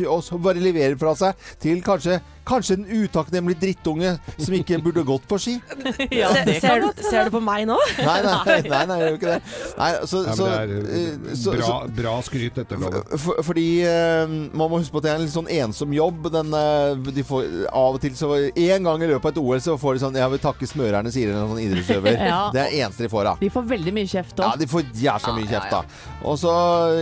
og 0.07 0.23
så 0.23 0.39
bare 0.39 0.61
leverer 0.63 0.97
fra 0.99 1.15
seg 1.15 1.35
til 1.61 1.83
kanskje 1.83 2.21
Kanskje 2.49 2.79
en 2.79 2.87
utakknemlig 3.05 3.59
drittunge 3.61 4.15
som 4.39 4.55
ikke 4.57 4.79
burde 4.85 5.05
gått 5.05 5.27
på 5.29 5.39
ski? 5.43 5.57
Ja, 6.19 6.31
det 6.47 6.59
ser, 6.63 6.81
kan 6.81 6.85
du, 6.97 7.03
ser 7.05 7.29
du 7.29 7.35
på 7.35 7.41
meg 7.45 7.67
nå? 7.69 7.77
Nei, 7.99 8.17
nei, 8.25 8.57
nei, 8.69 8.81
nei, 8.89 8.97
jeg 8.99 9.09
gjør 9.11 9.19
ikke 9.19 9.33
det. 9.35 9.41
Nei, 9.79 9.89
så, 10.09 10.23
Nei, 10.25 10.35
så, 10.39 10.47
det 10.49 10.57
er 10.57 10.73
eh, 10.79 11.03
eh, 11.05 11.35
så- 11.37 11.55
bra, 11.55 11.67
så- 11.67 11.93
bra 11.99 12.15
skryt, 12.25 12.55
dette, 12.59 12.79
For, 12.79 13.19
for, 13.25 13.43
fordi 13.51 13.67
uh, 13.85 14.25
man 14.57 14.71
må 14.73 14.81
huske 14.81 14.95
på 14.95 15.03
at 15.03 15.07
det 15.09 15.13
er 15.13 15.21
en 15.21 15.27
litt 15.27 15.35
sånn 15.35 15.51
ensom 15.59 15.93
jobb. 15.97 16.31
Den, 16.33 16.55
uh, 16.55 17.13
de 17.19 17.25
får, 17.27 17.47
av 17.69 17.99
og 17.99 18.01
til 18.03 18.17
så 18.19 18.31
En 18.49 18.89
gang 18.89 19.03
i 19.05 19.11
løpet 19.11 19.29
av 19.29 19.35
et 19.35 19.41
OL 19.43 19.61
så 19.65 19.77
får 19.81 19.99
de 19.99 20.03
sånn 20.07 20.17
'Jeg 20.19 20.31
vil 20.35 20.43
takke 20.43 20.69
smørerne', 20.71 21.13
sier 21.13 21.35
en 21.35 21.53
sånn 21.53 21.63
idrettsutøver. 21.67 22.17
Ja. 22.29 22.51
Det 22.53 22.61
er 22.61 22.75
eneste 22.85 23.07
de 23.07 23.09
får 23.13 23.27
av. 23.31 23.39
De 23.41 23.49
får 23.53 23.65
veldig 23.69 23.93
mye 23.95 24.09
kjeft 24.09 24.41
Ja, 24.43 24.51
de 24.59 24.67
får 24.69 24.83
jævla 24.99 25.33
mye 25.37 25.49
kjeft, 25.49 25.71
da. 25.73 25.83
Og 26.29 26.37
så, 26.41 26.53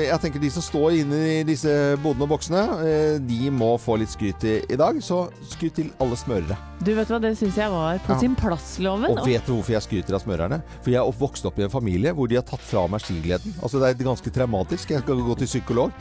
jeg 0.03 0.21
tenker 0.23 0.41
De 0.43 0.51
som 0.51 0.63
står 0.63 1.01
inne 1.01 1.21
i 1.41 1.43
disse 1.49 1.73
bodene 2.03 2.27
og 2.27 2.35
boksene, 2.35 2.63
eh, 2.87 3.19
de 3.19 3.51
må 3.51 3.73
få 3.81 3.97
litt 4.01 4.13
skryt 4.13 4.45
i, 4.45 4.59
i 4.71 4.77
dag. 4.79 4.99
Så 5.03 5.27
skryt 5.47 5.75
til 5.79 5.91
alle 6.03 6.17
smørere. 6.19 6.57
Du 6.85 6.91
vet 6.97 7.09
hva, 7.09 7.19
det 7.23 7.31
syns 7.39 7.57
jeg 7.57 7.71
var 7.73 7.99
på 8.05 8.13
Ja. 8.13 8.19
sin 8.21 8.35
plass, 8.37 8.79
Loven. 8.83 9.11
Og 9.13 9.25
vet 9.27 9.47
du 9.47 9.53
hvorfor 9.55 9.73
jeg 9.77 9.83
skryter 9.85 10.15
av 10.17 10.21
smørerne? 10.25 10.59
For 10.83 10.91
jeg 10.91 11.01
er 11.01 11.13
vokst 11.21 11.47
opp 11.47 11.59
i 11.59 11.63
en 11.65 11.71
familie 11.71 12.13
hvor 12.13 12.29
de 12.29 12.37
har 12.37 12.43
tatt 12.45 12.61
fra 12.61 12.87
meg 12.89 13.01
skigleden. 13.01 13.55
Altså 13.63 13.79
Det 13.81 13.89
er 14.01 14.05
ganske 14.05 14.31
traumatisk. 14.35 14.91
Jeg 14.91 15.01
skal 15.05 15.17
gå 15.23 15.37
til 15.39 15.47
psykolog. 15.47 15.93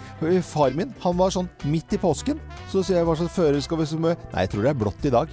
Far 0.43 0.71
min 0.75 0.93
han 1.03 1.17
var 1.17 1.29
sånn 1.31 1.49
midt 1.63 1.93
i 1.93 1.97
påsken. 2.01 2.39
Så 2.71 2.83
sier 2.83 2.97
jeg 2.97 3.05
hva 3.05 3.15
slags 3.15 3.35
fører 3.37 3.61
skal 3.61 3.77
vi 3.77 3.85
smøre? 3.85 4.17
Nei, 4.33 4.41
jeg 4.45 4.49
tror 4.55 4.61
det 4.63 4.69
er 4.73 4.79
blått 4.83 5.05
i 5.05 5.13
dag. 5.13 5.29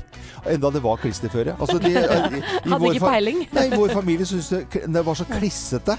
Enda 0.47 0.71
det 0.71 0.83
var 0.83 0.97
klisterføre. 1.03 1.57
Altså, 1.59 1.79
de, 1.83 1.91
i, 1.97 2.43
i 2.43 2.71
Hadde 2.71 2.93
ikke 2.95 3.07
peiling. 3.09 3.43
Nei, 3.53 3.67
i 3.73 3.77
vår 3.77 3.95
familie 3.97 4.27
syntes 4.27 4.49
det, 4.53 4.87
det 4.93 5.05
var 5.07 5.15
så 5.19 5.25
klissete. 5.27 5.99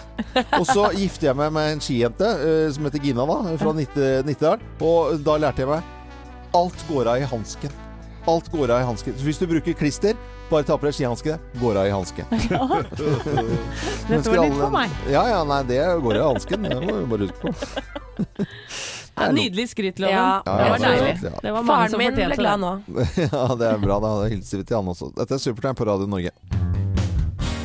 Og 0.60 0.66
så 0.70 0.88
gifter 0.96 1.32
jeg 1.32 1.36
meg 1.42 1.52
med 1.52 1.72
en 1.74 1.84
skijente 1.84 2.24
uh, 2.40 2.72
som 2.72 2.86
heter 2.88 3.04
Gina, 3.04 3.26
da, 3.26 3.58
fra 3.58 3.74
Nitte- 3.74 4.24
Nittedal. 4.28 4.60
Og 4.82 5.18
da 5.26 5.38
lærte 5.38 5.66
jeg 5.66 5.68
meg 5.74 5.84
alt 6.54 6.84
går 6.88 7.08
av 7.10 7.18
i 7.18 7.26
hansken. 7.26 7.72
Alt 8.28 8.52
går 8.52 8.72
av 8.72 8.82
i 8.82 8.86
hansken. 8.88 9.14
Hvis 9.20 9.40
du 9.42 9.48
bruker 9.50 9.74
klister, 9.76 10.16
bare 10.50 10.64
ta 10.68 10.78
på 10.80 10.88
deg 10.88 10.96
skihanske. 10.96 11.36
Går 11.60 11.80
av 11.82 11.88
i 11.90 11.92
hansken. 11.92 12.26
Dette 12.32 14.30
var 14.30 14.44
litt 14.46 14.56
for 14.56 14.72
meg. 14.74 14.90
Ja, 15.12 15.26
ja, 15.28 15.42
nei, 15.48 15.62
det 15.68 15.80
går 16.06 16.20
av 16.20 16.22
i 16.22 16.28
hansken. 16.34 16.64
Det 16.70 16.78
må 16.80 16.98
du 17.02 17.06
bare 17.12 17.28
huske 17.28 17.40
på. 17.44 17.50
Ja, 19.14 19.28
nydelig 19.30 19.68
skryt, 19.70 20.00
Loven. 20.02 20.16
Ja, 20.16 20.42
det 20.42 20.70
var 20.72 20.80
deilig. 20.82 21.12
ja. 21.22 21.30
Det 21.44 21.52
var 21.54 21.62
mange 21.62 21.70
Faren 21.70 21.92
som 21.94 22.02
min 22.02 22.16
ble 22.16 22.24
fortjente 22.26 22.42
glad 22.42 22.58
det. 22.58 22.66
nå. 22.66 22.72
Ja, 23.30 23.44
det 23.62 23.68
er 23.70 23.84
bra. 23.86 24.00
Da 24.02 24.14
hilser 24.26 24.64
vi 24.64 24.66
til 24.66 24.80
han 24.80 24.90
også. 24.90 25.12
Dette 25.14 25.38
er 25.38 25.44
Supertime 25.44 25.78
på 25.78 25.86
Radio 25.86 26.10
Norge. 26.10 26.34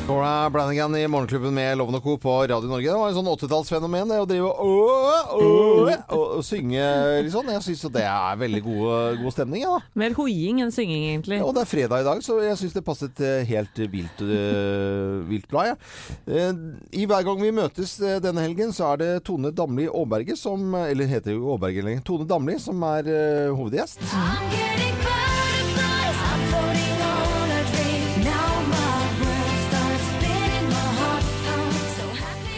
Nora 0.09 0.49
Branigan 0.49 0.95
i 0.95 1.07
Morgenklubben 1.07 1.53
med 1.53 1.77
Loven 1.77 1.95
og 1.99 2.03
Co. 2.03 2.15
på 2.17 2.31
Radio 2.49 2.65
Norge. 2.65 2.87
Det 2.89 2.97
var 2.97 3.11
en 3.11 3.17
sånn 3.19 3.27
80-tallsfenomen, 3.29 4.09
det 4.09 4.17
å 4.17 4.25
drive 4.25 4.47
og, 4.49 5.35
og, 5.37 5.91
og, 6.15 6.39
synge 6.47 6.81
litt 7.21 7.33
sånn. 7.35 7.51
Jeg 7.53 7.61
syns 7.67 7.83
det 7.93 8.07
er 8.09 8.39
veldig 8.41 8.61
god, 8.65 9.19
god 9.21 9.35
stemning, 9.35 9.67
ja. 9.67 9.75
Mer 10.01 10.15
hoiing 10.17 10.63
enn 10.63 10.73
synging, 10.73 11.05
egentlig. 11.11 11.37
Og 11.45 11.53
det 11.53 11.61
er 11.61 11.69
fredag 11.69 12.01
i 12.01 12.07
dag, 12.07 12.23
så 12.25 12.39
jeg 12.41 12.57
syns 12.57 12.73
det 12.79 12.83
passet 12.87 13.21
eh, 13.21 13.43
helt 13.51 13.83
vilt, 13.93 14.23
eh, 14.25 15.19
vilt 15.29 15.45
bra. 15.51 15.67
Ja. 15.69 15.77
Eh, 16.25 16.57
I 17.03 17.05
hver 17.05 17.27
gang 17.29 17.45
vi 17.45 17.53
møtes 17.61 17.99
denne 18.01 18.47
helgen, 18.47 18.73
så 18.73 18.95
er 18.95 19.03
det 19.03 19.11
Tone 19.29 19.53
Damli 19.53 19.85
Aaberge 19.91 20.33
som 20.39 20.73
Eller 20.87 21.11
heter 21.11 21.37
jo 21.37 21.53
Aaberge 21.53 21.85
lenger. 21.85 22.01
Tone 22.09 22.25
Damli 22.25 22.57
som 22.57 22.81
er 22.95 23.13
hovedgjest. 23.53 24.01
I'm 24.09 24.98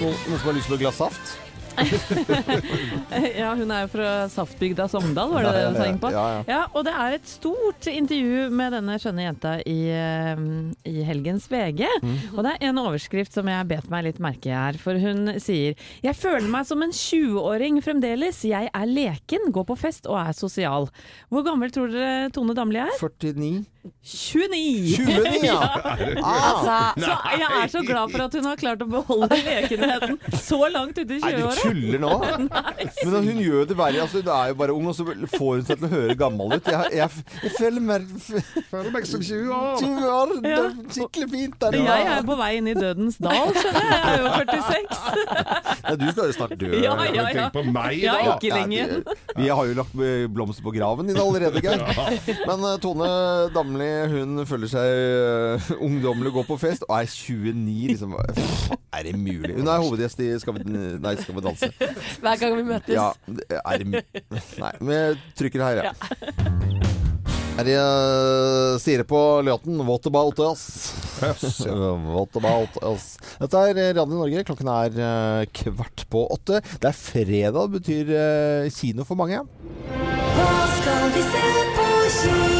Noen, 0.01 0.17
noen 0.25 0.39
som 0.39 0.47
har 0.49 0.55
lyst 0.57 0.71
på 0.71 0.77
et 0.79 0.81
glass 0.85 0.97
saft? 0.97 1.33
Ja, 3.41 3.53
hun 3.55 3.69
er 3.71 3.85
jo 3.85 3.89
fra 3.93 4.07
Saftbygda 4.31 4.87
Sogndal, 4.91 5.31
var 5.31 5.45
det 5.45 5.51
det 5.55 5.63
du 5.71 5.77
sa 5.79 5.87
inn 5.87 5.99
på? 6.01 6.11
Ja, 6.13 6.23
ja. 6.35 6.41
Ja, 6.49 6.59
og 6.75 6.85
det 6.87 6.93
er 7.03 7.15
et 7.15 7.29
stort 7.29 7.87
intervju 7.87 8.47
med 8.53 8.75
denne 8.75 8.97
skjønne 9.01 9.25
jenta 9.25 9.53
i, 9.63 9.77
eh, 9.93 10.41
i 10.89 11.05
helgens 11.07 11.47
VG. 11.51 11.85
Mm. 12.03 12.15
Og 12.35 12.41
det 12.47 12.53
er 12.53 12.67
en 12.69 12.81
overskrift 12.81 13.35
som 13.37 13.49
jeg 13.51 13.69
bet 13.71 13.89
meg 13.93 14.07
litt 14.09 14.21
merke 14.23 14.51
i 14.51 14.55
her. 14.55 14.79
For 14.81 14.99
hun 15.01 15.35
sier 15.41 15.77
Jeg 16.03 16.17
føler 16.17 16.49
meg 16.51 16.67
som 16.67 16.81
en 16.83 16.93
20-åring 16.95 17.79
fremdeles. 17.85 18.43
Jeg 18.47 18.71
er 18.73 18.89
leken, 18.89 19.51
går 19.53 19.67
på 19.71 19.79
fest 19.79 20.09
og 20.09 20.19
er 20.21 20.35
sosial. 20.37 20.89
Hvor 21.31 21.45
gammel 21.47 21.71
tror 21.73 21.91
dere 21.93 22.31
Tone 22.35 22.57
Damli 22.57 22.81
er? 22.83 22.95
49 22.99 23.63
29! 23.81 24.97
29, 24.97 25.45
ja! 25.45 25.57
Ah, 26.21 26.41
Altså, 26.51 26.75
Så 27.01 27.13
jeg 27.39 27.47
er 27.63 27.67
så 27.71 27.81
glad 27.85 28.11
for 28.11 28.21
at 28.25 28.35
hun 28.37 28.45
har 28.45 28.57
klart 28.59 28.81
å 28.83 28.87
beholde 28.89 29.37
lekenheten 29.45 30.17
så 30.37 30.59
langt 30.69 30.97
ute 30.99 31.15
i 31.15 31.19
20-åra. 31.21 31.55
tuller 31.61 32.01
nå? 32.01 32.11
Men 33.11 33.27
hun 33.29 33.39
gjør 33.41 33.65
det 33.69 33.77
verre. 33.79 34.03
Altså, 34.03 34.21
hun 34.21 34.29
er 34.35 34.51
jo 34.51 34.57
bare 34.61 34.75
ung, 34.75 34.87
og 34.91 34.95
så 34.97 35.05
får 35.33 35.51
hun 35.55 35.65
seg 35.67 35.81
til 35.81 35.87
å 35.87 35.91
høre 35.95 36.15
gammel 36.19 36.53
ut. 36.57 36.69
Jeg, 36.71 36.91
jeg, 36.99 37.23
jeg 37.45 37.53
føler 37.57 37.85
meg 37.87 38.07
Føler 38.71 38.91
meg 38.93 39.07
som 39.09 39.23
20 39.23 39.53
år. 39.55 39.81
20 39.81 40.11
år. 40.11 40.33
Det 40.45 40.53
er 40.57 40.69
skikkelig 40.97 41.29
fint 41.33 41.57
der. 41.65 41.79
Jeg 41.81 42.07
er 42.15 42.25
på 42.29 42.37
vei 42.41 42.51
inn 42.59 42.69
i 42.71 42.75
dødens 42.77 43.17
dal, 43.21 43.53
skjønner 43.57 43.87
jeg. 43.87 43.97
Jeg 43.97 44.11
er 44.11 44.21
jo 44.21 44.29
46. 44.37 45.01
Ja, 45.81 45.95
du 46.01 46.05
skal 46.11 46.23
jo 46.31 46.37
snart 46.37 46.55
dø. 46.61 46.71
Ja, 46.85 46.95
ja, 47.07 47.11
ja. 47.17 47.25
Tenk 47.31 47.57
på 47.57 47.65
meg, 47.71 47.97
Ja, 48.03 48.17
ikke 48.35 48.53
lenge. 48.55 49.01
vi 49.39 49.49
har 49.49 49.71
jo 49.71 49.77
lagt 49.81 49.97
blomster 50.35 50.65
på 50.65 50.75
graven 50.75 51.09
din 51.09 51.19
allerede, 51.21 51.61
Geir. 51.63 51.81
Men 52.47 52.65
eh, 52.69 52.77
Tone 52.83 53.09
Damli 53.55 53.70
hun 53.77 54.45
føler 54.49 54.71
seg 54.71 54.89
uh, 54.91 55.71
ungdommelig, 55.83 56.33
går 56.35 56.47
på 56.49 56.57
fest 56.61 56.85
og 56.87 56.95
er 56.97 57.07
29. 57.11 57.91
Liksom. 57.93 58.15
Er 58.91 59.07
det 59.07 59.15
mulig? 59.15 59.55
Hun 59.57 59.67
er 59.67 59.83
hovedgjest 59.83 60.19
i 60.25 60.31
Skal 60.41 60.57
vi, 60.57 60.65
nei, 60.71 61.15
skal 61.21 61.37
vi 61.37 61.45
danse. 61.45 61.71
hver 62.23 62.41
gang 62.41 62.57
vi 62.57 62.65
møtes. 62.73 62.95
Ja, 62.95 63.11
er 63.61 63.83
det 63.83 64.03
Nei, 64.61 64.73
vi 64.81 64.99
trykker 65.39 65.63
her, 65.63 65.83
ja. 65.85 65.93
Her 67.61 67.67
uh, 67.75 68.79
sier 68.81 69.03
det 69.03 69.07
på 69.09 69.19
låten 69.45 69.79
'What 69.85 70.07
about 70.07 70.39
us'? 70.39 70.95
What 71.21 72.35
about 72.39 72.77
us? 72.81 73.17
Dette 73.39 73.57
er 73.57 73.93
Radio 73.99 74.17
Norge. 74.17 74.43
Klokken 74.47 74.71
er 74.71 74.95
eh, 74.97 75.45
kvart 75.53 76.05
på 76.09 76.25
åtte. 76.33 76.61
Det 76.81 76.89
er 76.89 76.97
fredag, 76.97 77.59
det 77.69 77.81
betyr 77.81 78.15
eh, 78.15 78.71
kino 78.73 79.05
for 79.05 79.19
mange. 79.19 79.43
Hva 79.91 80.55
skal 80.79 81.13
vi 81.13 81.27
se 81.27 81.45
på 81.77 81.91
kino? 82.21 82.50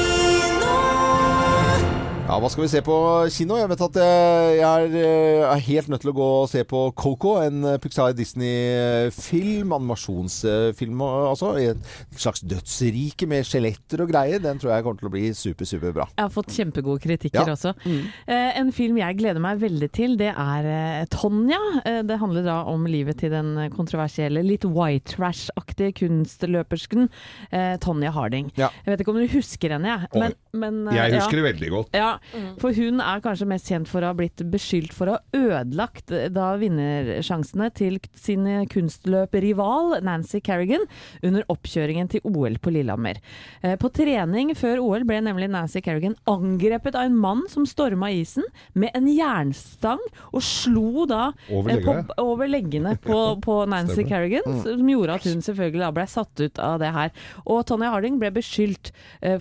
Ja, 2.32 2.38
hva 2.40 2.48
skal 2.48 2.64
vi 2.64 2.70
se 2.72 2.80
på 2.80 2.94
kino? 3.36 3.58
Jeg 3.60 3.68
vet 3.68 3.82
at 3.84 3.98
jeg 4.00 4.60
er, 4.64 4.86
eh, 4.96 5.42
er 5.44 5.64
helt 5.66 5.90
nødt 5.92 6.00
til 6.06 6.14
å 6.14 6.16
gå 6.16 6.28
og 6.38 6.46
se 6.48 6.62
på 6.64 6.80
Coco, 6.96 7.34
en 7.44 7.66
eh, 7.68 7.78
Pixar 7.84 8.14
Disney-film, 8.16 9.74
animasjonsfilm 9.76 11.02
altså. 11.04 11.50
i 11.60 11.66
Et 11.74 11.82
slags 12.16 12.40
dødsrike 12.48 13.28
med 13.28 13.44
skjeletter 13.44 14.06
og 14.06 14.14
greier. 14.14 14.40
Den 14.40 14.62
tror 14.62 14.72
jeg 14.72 14.86
kommer 14.86 15.02
til 15.02 15.10
å 15.10 15.12
bli 15.12 15.26
super, 15.36 15.68
super 15.68 15.92
bra. 15.98 16.06
Jeg 16.16 16.24
har 16.24 16.32
fått 16.32 16.54
kjempegode 16.56 17.04
kritikker 17.04 17.42
Ja. 17.52 17.58
også. 17.58 17.74
Eh, 17.84 18.60
en 18.62 18.72
film 18.72 19.02
jeg 19.02 19.20
gleder 19.20 19.44
meg 19.44 19.60
veldig 19.60 19.92
til, 19.92 20.16
det 20.16 20.32
er 20.32 20.72
eh, 20.72 21.06
Tonja. 21.12 21.60
Eh, 21.84 22.00
det 22.08 22.18
handler 22.24 22.48
da 22.48 22.62
om 22.72 22.88
livet 22.88 23.20
til 23.20 23.36
den 23.36 23.52
kontroversielle, 23.76 24.40
litt 24.48 24.64
white 24.64 25.18
trash-aktige 25.18 25.92
kunstløpersken 26.00 27.10
eh, 27.52 27.76
Tonja 27.84 28.16
Harding. 28.16 28.54
Ja. 28.56 28.72
Jeg 28.88 28.96
vet 28.96 29.04
ikke 29.04 29.18
om 29.18 29.20
du 29.20 29.28
husker 29.36 29.76
henne, 29.76 30.00
jeg. 30.00 30.16
Men, 30.16 30.40
men, 30.56 30.82
eh, 30.88 30.96
Jeg 31.02 31.18
ja. 31.18 31.20
husker 31.26 31.42
det 31.44 31.48
veldig 31.52 31.76
godt. 31.76 31.92
Ja, 32.00 32.16
for 32.62 32.74
hun 32.78 33.02
er 33.04 33.22
kanskje 33.24 33.48
mest 33.50 33.68
kjent 33.72 33.90
for 33.92 34.02
å 34.06 34.12
ha 34.12 34.18
blitt 34.18 34.42
beskyldt 34.52 34.94
for 34.96 35.12
å 35.12 35.18
ha 35.18 35.40
ødelagt 35.62 36.12
eh, 36.16 36.28
da 36.32 36.54
vinnersjansene 36.62 37.70
til 37.78 38.00
sin 38.18 38.46
kunstløperrival 38.72 39.98
Nancy 40.06 40.40
Kerrigan 40.44 40.84
under 41.26 41.46
oppkjøringen 41.52 42.10
til 42.12 42.22
OL 42.28 42.58
på 42.62 42.74
Lillehammer. 42.74 43.20
Eh, 43.62 43.76
På 43.82 43.90
trening 43.94 44.54
før 44.58 44.82
OL 44.84 45.06
ble 45.08 45.20
nemlig 45.26 45.50
Nancy 45.52 45.82
Kerrigan 45.84 46.16
angrepet 46.30 46.96
av 46.98 47.08
en 47.10 47.18
mann 47.18 47.44
som 47.52 47.66
storma 47.70 48.12
isen 48.14 48.46
med 48.74 48.92
en 48.98 49.08
jernstang 49.12 50.02
og 50.32 50.42
slo 50.46 51.06
da 51.10 51.32
Over 51.50 51.72
eh, 51.72 51.80
leggene? 51.82 52.18
over 52.22 52.52
leggene 52.52 52.96
på, 53.02 53.20
på 53.44 53.60
Nancy 53.72 54.04
Carrigan, 54.06 54.46
Kerrigan, 54.46 54.62
som 54.64 54.90
gjorde 54.92 55.18
at 55.20 55.28
hun 55.30 55.42
selvfølgelig 55.46 55.84
da 55.86 55.92
ble 55.96 56.08
satt 56.12 56.42
ut 56.46 56.60
av 56.62 56.78
det 56.82 56.92
her. 56.96 57.12
Og 57.46 57.64
Tonje 57.70 57.90
Harding 57.92 58.20
ble 58.22 58.30
beskyldt 58.36 58.92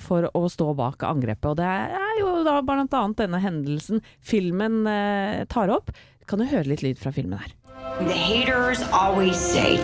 for 0.02 0.26
å 0.36 0.44
stå 0.50 0.70
bak 0.78 1.02
angrepet. 1.06 1.50
Og 1.52 1.58
det 1.58 1.66
er 1.66 2.09
jo 2.20 2.42
da 2.46 2.60
blant 2.64 2.94
annet 2.96 3.18
denne 3.20 3.40
hendelsen 3.42 4.04
filmen 4.20 4.84
eh, 4.88 5.44
tar 5.50 5.72
opp. 5.72 5.90
Kan 6.30 6.42
du 6.42 6.46
høre 6.46 6.68
litt 6.70 6.84
lyd 6.86 7.00
fra 7.00 7.12
filmen 7.14 7.40
her? 7.40 7.56
The 8.04 8.14
haters 8.14 8.82
always 8.92 9.36
say 9.36 9.78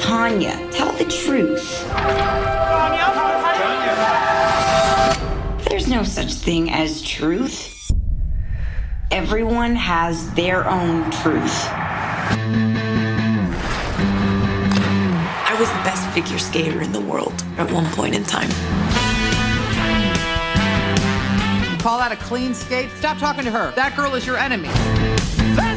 Tanya, 0.00 0.56
tell 0.72 0.92
the 0.92 1.04
truth. 1.04 1.86
There's 5.68 5.86
no 5.88 6.02
such 6.02 6.32
thing 6.32 6.70
as 6.70 7.02
truth. 7.02 7.92
Everyone 9.10 9.74
has 9.76 10.32
their 10.34 10.68
own 10.68 11.10
truth. 11.10 11.68
I 15.42 15.56
was 15.58 15.68
the 15.68 15.82
best 15.84 16.08
figure 16.14 16.38
skater 16.38 16.80
in 16.80 16.92
the 16.92 17.00
world 17.00 17.44
at 17.58 17.70
one 17.70 17.86
point 17.92 18.14
in 18.14 18.24
time. 18.24 18.48
Call 21.82 21.98
that 21.98 22.12
a 22.12 22.16
clean 22.16 22.52
skate? 22.54 22.90
Stop 22.98 23.18
talking 23.18 23.44
to 23.44 23.50
her. 23.50 23.72
That 23.74 23.96
girl 23.96 24.14
is 24.14 24.26
your 24.26 24.36
enemy. 24.36 24.68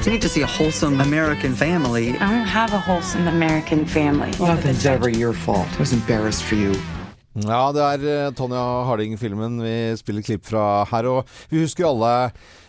You 0.06 0.12
need 0.12 0.22
to 0.22 0.30
see 0.30 0.42
a 0.42 0.46
wholesome 0.48 1.00
American 1.00 1.56
family. 1.56 2.10
I 2.20 2.30
don't 2.30 2.46
have 2.48 2.74
a 2.74 2.78
wholesome 2.80 3.28
American 3.28 3.86
family. 3.86 4.32
Nothing's 4.39 4.86
ever 4.86 5.08
your 5.10 5.32
fault. 5.34 5.68
I 5.78 5.80
was 5.80 5.94
embarrassed 5.94 6.44
for 6.44 6.56
you. 6.56 6.74
Ja, 7.34 7.72
det 7.74 7.82
er 7.82 8.04
eh, 8.28 8.32
Tonja 8.38 8.62
Harding-filmen 8.86 9.56
vi 9.63 9.72
spiller 9.98 10.22
klipp 10.28 10.44
fra 10.46 10.84
her. 10.92 11.08
Og 11.10 11.32
vi 11.50 11.63
husker 11.63 11.86
jo 11.88 11.94
alle 11.96 12.12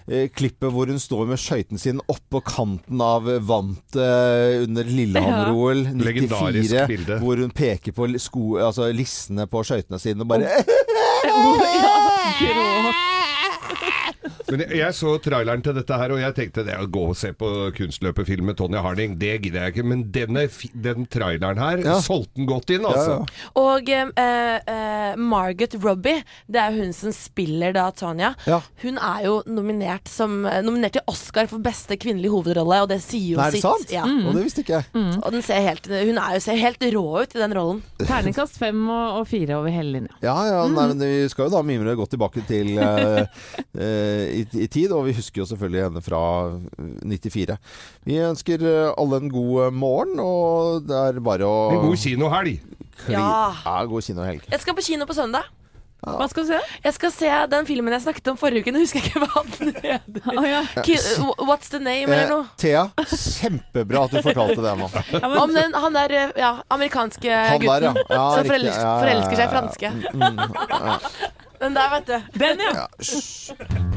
eh, 0.06 0.30
klippet 0.32 0.70
hvor 0.72 0.86
hun 0.88 1.02
står 1.02 1.26
med 1.28 1.42
skøyten 1.42 1.76
sin 1.82 2.00
oppå 2.08 2.40
kanten 2.46 3.02
av 3.04 3.26
vantet 3.44 3.98
eh, 3.98 4.62
under 4.62 4.86
Lillehammer-OL 4.88 5.84
94. 5.90 6.06
Legendarisk 6.06 6.78
bilde. 6.94 7.18
Hvor 7.20 7.42
hun 7.42 7.50
peker 7.52 7.92
på 7.98 8.08
sko, 8.22 8.54
altså 8.70 8.88
lissene 8.94 9.50
på 9.50 9.66
skøytene 9.66 9.98
sine 10.00 10.22
og 10.22 10.32
bare 10.32 10.54
tirou. 12.38 12.90
É. 12.90 13.53
Men 14.50 14.60
jeg, 14.64 14.76
jeg 14.80 14.94
så 14.98 15.14
traileren 15.24 15.62
til 15.64 15.76
dette 15.78 15.96
her, 16.00 16.12
og 16.14 16.20
jeg 16.20 16.34
tenkte 16.36 16.64
det 16.66 16.76
å 16.80 16.86
gå 16.92 17.04
og 17.12 17.16
se 17.18 17.30
på 17.36 17.50
kunstløperfilm 17.76 18.50
med 18.50 18.58
Tonja 18.58 18.82
Harding, 18.84 19.16
det 19.20 19.34
gidder 19.44 19.66
jeg 19.66 19.74
ikke. 19.74 19.86
Men 19.92 20.04
denne, 20.14 20.46
den 20.86 21.06
traileren 21.10 21.60
her 21.62 21.82
Ja. 21.84 21.98
solgte 22.04 22.36
den 22.40 22.48
godt 22.50 22.70
inn, 22.74 22.84
altså. 22.88 23.20
Ja, 23.20 23.24
ja. 23.24 23.50
Og 23.64 23.88
eh, 23.94 24.72
eh, 24.74 25.16
Margaret 25.20 25.76
Robbie, 25.82 26.22
det 26.50 26.60
er 26.60 26.76
hun 26.76 26.92
som 26.96 27.14
spiller 27.16 27.72
da 27.76 27.86
Tonja. 27.96 28.34
Ja. 28.50 28.60
Hun 28.84 28.98
er 28.98 29.24
jo 29.26 29.36
nominert, 29.46 30.08
som, 30.12 30.42
nominert 30.66 30.96
til 30.98 31.06
Oscar 31.10 31.48
for 31.50 31.62
beste 31.64 31.96
kvinnelige 32.00 32.32
hovedrolle, 32.34 32.82
og 32.84 32.90
det 32.92 33.00
sier 33.04 33.34
jo 33.34 33.40
Nei, 33.40 33.48
er 33.48 33.56
det 33.56 33.62
sitt. 33.62 33.68
sant? 33.68 33.94
Ja. 33.94 34.04
Og 34.04 34.36
det 34.36 34.44
visste 34.46 34.64
ikke 34.64 34.80
jeg. 34.82 34.90
Og 35.24 35.30
den 35.34 35.44
ser 35.46 35.62
helt, 35.64 35.88
hun 35.88 36.20
er 36.20 36.36
jo 36.38 36.44
ser 36.44 36.60
helt 36.60 36.84
rå 36.94 37.04
ut 37.22 37.34
i 37.36 37.40
den 37.40 37.54
rollen. 37.56 37.82
Terningkast 38.04 38.58
fem 38.60 38.82
og, 38.90 39.20
og 39.22 39.28
fire 39.30 39.56
over 39.60 39.72
hele 39.72 39.94
linja. 39.98 40.14
Ja, 40.24 40.36
ja, 40.50 40.60
nei, 40.68 40.88
men 40.92 41.00
vi 41.04 41.28
skal 41.32 41.48
jo 41.48 41.54
da 41.56 41.62
mimre 41.66 41.94
godt 41.98 42.12
tilbake 42.14 42.44
til 42.48 42.74
eh, 42.78 43.24
eh, 43.84 44.33
i, 44.40 44.44
i 44.64 44.68
tid, 44.68 44.92
og 44.92 45.04
vi 45.08 45.14
husker 45.16 45.42
jo 45.42 45.48
selvfølgelig 45.50 45.82
henne 45.86 46.02
fra 46.04 46.22
eh, 46.52 46.92
94. 47.14 47.58
Vi 48.08 48.20
ønsker 48.28 48.64
eh, 48.68 48.92
alle 48.98 49.22
en 49.22 49.32
god 49.32 49.66
eh, 49.66 49.74
morgen, 49.84 50.18
og 50.22 50.86
det 50.88 51.02
er 51.08 51.20
bare 51.24 51.48
å 51.48 51.58
En 51.78 51.84
god 51.88 51.96
kinohelg. 52.04 52.56
kli- 53.04 53.12
Ja. 53.18 53.28
ja, 53.64 53.76
god 53.90 54.02
kinohelg. 54.10 54.42
Jeg 54.50 54.60
skal 54.66 54.74
på 54.78 54.82
kino 54.92 55.06
på 55.06 55.14
søndag. 55.16 55.50
Hva 56.04 56.26
skal 56.28 56.44
du 56.44 56.48
se? 56.50 56.58
Jeg 56.84 56.92
skal 56.98 57.12
se 57.14 57.28
den 57.48 57.64
filmen 57.64 57.94
jeg 57.96 58.02
snakket 58.04 58.26
om 58.28 58.36
forrige 58.36 58.60
uke. 58.60 58.72
Nå 58.76 58.82
husker 58.82 59.00
jeg 59.00 59.08
ikke 59.08 59.22
hva 59.24 59.40
den 59.54 59.70
heter. 59.72 60.26
Oh, 60.36 60.44
ja. 60.44 60.58
What's 61.48 61.70
the 61.72 61.78
name, 61.80 62.10
eller 62.12 62.26
Eh, 62.26 62.28
noe? 62.28 62.44
Thea, 62.60 62.82
kjempebra 63.08 64.02
at 64.04 64.12
du 64.12 64.18
fortalte 64.26 64.60
det 64.60 64.74
nå. 64.82 64.90
Ja, 65.14 65.22
men, 65.32 65.38
Om 65.40 65.54
den, 65.56 65.72
han 65.80 65.96
der 65.96 66.12
eh, 66.18 66.34
ja, 66.42 66.50
amerikanske 66.76 67.32
Han 67.32 67.64
der, 67.64 67.88
ja. 67.88 67.94
gutten 67.96 68.18
ja 68.18 68.26
som 68.34 68.44
riktig. 68.44 68.52
forelsker, 68.52 68.84
Ja, 68.84 68.84
ja, 68.84 68.92
ja, 68.92 69.00
forelsker 69.00 69.40
seg 69.40 69.40
i 69.40 69.48
ja. 69.48 69.54
franske. 69.56 69.88
Mm, 70.12 71.08
Den 71.64 71.78
der, 71.80 71.88
vet 71.96 72.06
du. 72.12 72.38
den, 72.44 72.60
ja. 72.68 73.93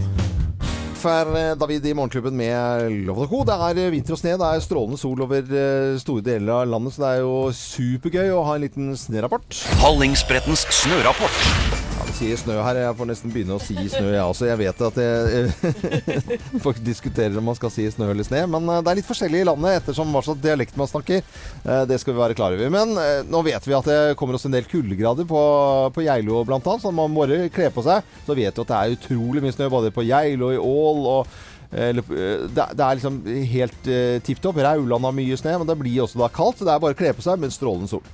For 0.97 1.37
eh, 1.37 1.53
David 1.59 1.85
i 1.85 1.93
Morgenklubben 1.93 2.37
med 2.37 2.89
Lov 3.05 3.19
og 3.25 3.29
Co. 3.29 3.43
Det 3.45 3.53
er 3.53 3.81
eh, 3.83 3.91
vinter 3.93 4.15
og 4.15 4.21
sne. 4.21 4.33
Det 4.39 4.47
er 4.47 4.63
strålende 4.65 4.97
sol 4.97 5.21
over 5.21 5.45
eh, 5.45 5.97
store 6.01 6.25
deler 6.25 6.55
av 6.55 6.71
landet, 6.71 6.95
så 6.95 7.03
det 7.03 7.11
er 7.11 7.21
jo 7.21 7.35
supergøy 7.53 8.33
å 8.33 8.45
ha 8.47 8.57
en 8.57 8.65
liten 8.65 8.89
snørapport. 8.97 9.61
Hallingsbrettens 9.83 10.65
snørapport. 10.81 11.96
Sier 12.17 12.39
snø 12.39 12.55
her. 12.65 12.79
Jeg 12.81 12.95
får 12.97 13.07
nesten 13.11 13.29
begynne 13.29 13.53
å 13.53 13.61
si 13.61 13.75
snø, 13.77 14.07
jeg 14.09 14.23
også. 14.25 14.47
Jeg 14.49 14.57
vet 14.57 14.79
at 14.87 14.95
jeg 14.97 16.37
Folk 16.65 16.79
diskuterer 16.81 17.37
om 17.37 17.45
man 17.45 17.57
skal 17.57 17.69
si 17.73 17.85
snø 17.93 18.07
eller 18.09 18.25
sne, 18.25 18.39
men 18.49 18.65
eh, 18.73 18.79
det 18.81 18.89
er 18.89 18.97
litt 18.97 19.09
forskjellig 19.09 19.43
i 19.43 19.45
landet 19.45 19.83
ettersom 19.83 20.09
hva 20.15 20.23
slags 20.25 20.41
dialekt 20.41 20.79
man 20.79 20.89
snakker. 20.89 21.21
Eh, 21.61 21.83
Det 21.85 21.99
skal 22.01 22.15
vi 22.15 22.23
være 22.23 22.37
klar 22.39 22.55
over. 22.57 22.71
Men 22.73 22.95
eh, 22.97 23.19
nå 23.27 23.43
vet 23.45 23.69
vi 23.69 23.75
at 23.77 23.89
det 23.91 23.99
kommer 24.17 24.39
oss 24.39 24.47
en 24.49 24.55
del 24.55 24.65
kuldegrader 24.65 25.29
på, 25.29 25.43
på 25.93 26.07
Geilo 26.07 26.41
annet, 26.41 26.71
så 26.81 26.89
man 26.89 27.13
må 27.13 27.27
bare 27.27 27.51
kle 27.53 27.69
på 27.75 27.85
seg. 27.85 28.17
Så 28.25 28.37
vet 28.37 28.55
du 28.55 28.63
at 28.65 28.73
det 28.73 28.79
er 28.79 28.97
utrolig 28.97 29.43
mye 29.45 29.53
snø 29.53 29.69
både 29.77 29.93
på 29.93 30.07
Geilo 30.07 30.49
og 30.49 30.57
i 30.57 30.63
Ål. 30.63 31.05
og 31.13 31.37
eh, 31.69 32.01
det, 32.01 32.65
er 32.65 32.97
liksom 32.97 33.21
helt 33.53 33.91
uh, 33.93 34.17
tipp 34.25 34.41
topp. 34.41 34.63
Rauland 34.65 35.05
har 35.05 35.19
mye 35.21 35.37
snø, 35.37 35.59
men 35.61 35.69
det 35.69 35.77
blir 35.83 36.01
også 36.07 36.23
da 36.23 36.33
kaldt. 36.33 36.57
Så 36.57 36.65
det 36.65 36.73
er 36.73 36.81
bare 36.81 36.97
å 36.97 37.01
kle 37.03 37.13
på 37.13 37.25
seg 37.29 37.37
med 37.45 37.53
strålende 37.53 37.93
sol. 37.93 38.05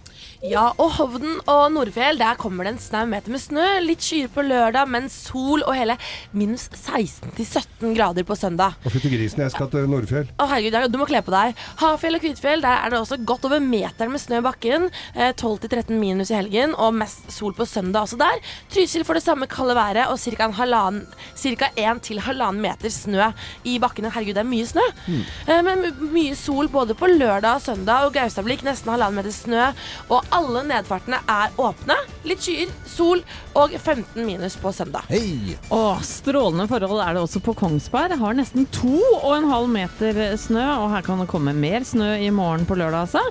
Ja, 0.44 0.74
og 0.76 0.90
Hovden 0.98 1.38
og 1.48 1.70
Nordfjell, 1.72 2.18
der 2.20 2.36
kommer 2.36 2.68
det 2.68 2.74
en 2.74 2.80
snau 2.84 3.06
meter 3.08 3.32
med 3.32 3.40
snø. 3.40 3.64
Litt 3.80 4.04
skyer 4.04 4.28
på 4.28 4.44
lørdag, 4.44 4.90
men 4.92 5.06
sol 5.08 5.62
og 5.64 5.72
hele 5.78 5.96
minus 6.36 6.66
16-17 6.68 7.94
grader 7.96 8.26
på 8.28 8.36
søndag. 8.36 8.76
Og 8.84 8.92
fytti 8.92 9.08
grisen, 9.14 9.40
jeg 9.46 9.54
skal 9.54 9.70
til 9.72 9.88
Nordfjell. 9.88 10.28
Å 10.36 10.48
herregud, 10.52 10.76
du 10.92 10.98
må 11.00 11.08
kle 11.08 11.22
på 11.24 11.32
deg. 11.32 11.56
Hafjell 11.80 12.20
og 12.20 12.26
Kvitfjell, 12.26 12.64
der 12.66 12.76
er 12.76 12.92
det 12.92 13.00
også 13.00 13.22
godt 13.24 13.48
over 13.48 13.64
meteren 13.64 14.12
med 14.12 14.20
snø 14.20 14.42
i 14.42 14.44
bakken. 14.44 14.90
Eh, 15.16 15.32
12-13 15.32 15.96
minus 15.96 16.34
i 16.34 16.36
helgen, 16.36 16.76
og 16.76 17.00
mest 17.00 17.32
sol 17.32 17.56
på 17.56 17.64
søndag 17.64 18.04
også 18.04 18.20
der. 18.20 18.44
Trysil 18.76 19.08
får 19.08 19.22
det 19.22 19.24
samme 19.24 19.48
kalde 19.48 19.78
været, 19.80 20.12
og 20.12 20.20
ca. 20.20 21.72
1 21.72 22.04
til 22.04 22.20
halvannen 22.20 22.60
meter 22.68 22.92
snø 22.92 23.30
i 23.64 23.78
bakkene. 23.80 24.12
Herregud, 24.12 24.36
det 24.36 24.44
er 24.44 24.52
mye 24.52 24.68
snø. 24.68 24.84
Mm. 25.08 25.24
men 25.70 25.88
mye 26.12 26.36
sol 26.36 26.68
både 26.68 27.00
på 27.00 27.08
lørdag 27.16 27.62
og 27.62 27.64
søndag, 27.64 28.10
og 28.10 28.20
Gaustablikk 28.20 28.68
nesten 28.68 28.92
halvannen 28.92 29.22
meter 29.24 29.32
snø. 29.40 29.72
Og 30.12 30.33
alle 30.34 30.64
nedfartene 30.68 31.20
er 31.30 31.54
åpne. 31.62 31.98
Litt 32.28 32.44
skyer, 32.44 32.72
sol 32.90 33.22
og 33.60 33.74
15 33.78 34.24
minus 34.26 34.56
på 34.60 34.72
søndag. 34.74 35.06
Hei! 35.12 35.58
Åh, 35.74 36.00
strålende 36.06 36.66
forhold 36.72 37.04
er 37.04 37.18
det 37.18 37.24
også 37.24 37.42
på 37.44 37.56
Kongsberg. 37.60 38.16
Har 38.22 38.38
nesten 38.38 38.68
to 38.74 38.98
og 39.20 39.32
en 39.36 39.50
halv 39.52 39.70
meter 39.72 40.24
snø, 40.40 40.64
og 40.80 40.90
her 40.96 41.06
kan 41.06 41.22
det 41.22 41.30
komme 41.32 41.54
mer 41.58 41.86
snø 41.88 42.16
i 42.18 42.32
morgen 42.34 42.66
på 42.70 42.78
lørdag, 42.80 43.06
altså. 43.06 43.22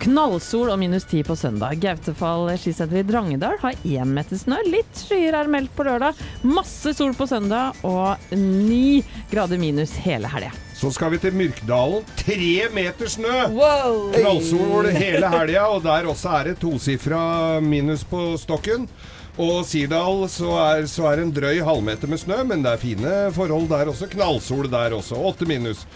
Knallsol 0.00 0.70
og 0.72 0.78
minus 0.80 1.04
ti 1.08 1.20
på 1.26 1.34
søndag. 1.36 1.76
Gautefall 1.82 2.48
skisenter 2.60 3.02
i 3.02 3.04
Drangedal 3.06 3.58
har 3.60 3.76
én 3.84 4.08
meter 4.16 4.40
snø. 4.40 4.56
Litt 4.72 5.04
skyer 5.04 5.36
er 5.36 5.50
meldt 5.52 5.74
på 5.76 5.84
lørdag. 5.86 6.16
Masse 6.48 6.94
sol 6.96 7.12
på 7.18 7.26
søndag 7.28 7.76
og 7.86 8.32
ni 8.32 9.02
grader 9.30 9.60
minus 9.60 9.92
hele 10.02 10.30
helga. 10.32 10.52
Så 10.78 10.90
skal 10.96 11.12
vi 11.12 11.20
til 11.22 11.36
Myrkdalen. 11.38 12.06
Tre 12.18 12.68
meter 12.74 13.10
snø! 13.12 13.34
Knallsol 14.16 14.88
hele 14.96 15.28
helga, 15.36 15.68
og 15.70 15.84
der 15.84 16.08
også 16.10 16.32
er 16.40 16.50
det 16.50 16.56
tosifra 16.62 17.60
minus 17.62 18.02
på 18.08 18.32
stokken. 18.40 18.88
Og 19.40 19.62
Sirdal 19.64 20.26
så 20.28 20.56
er, 20.60 20.88
så 20.90 21.06
er 21.08 21.20
det 21.20 21.28
en 21.28 21.36
drøy 21.36 21.60
halvmeter 21.64 22.10
med 22.10 22.20
snø, 22.20 22.42
men 22.48 22.64
det 22.64 22.74
er 22.74 22.82
fine 22.82 23.12
forhold 23.36 23.68
der 23.70 23.92
også. 23.92 24.10
Knallsol 24.12 24.68
der 24.72 24.96
også. 24.98 25.20
Åtte 25.30 25.48
minus. 25.48 25.86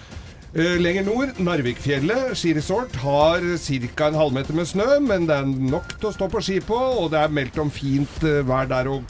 Eh, 0.57 0.79
lenger 0.81 1.05
nord, 1.05 1.37
Narvikfjellet 1.45 2.31
skiresort 2.39 2.95
har 3.03 3.43
ca. 3.61 4.07
en 4.07 4.15
halvmeter 4.17 4.57
med 4.57 4.65
snø, 4.65 4.87
men 5.05 5.27
det 5.29 5.35
er 5.37 5.45
nok 5.45 5.91
til 6.01 6.09
å 6.09 6.13
stå 6.15 6.29
på 6.33 6.41
ski 6.41 6.63
på, 6.65 6.79
og 7.03 7.11
det 7.13 7.21
er 7.21 7.35
meldt 7.37 7.59
om 7.61 7.69
fint 7.69 8.25
eh, 8.25 8.39
vær 8.47 8.65
der 8.71 8.89
og 8.89 9.05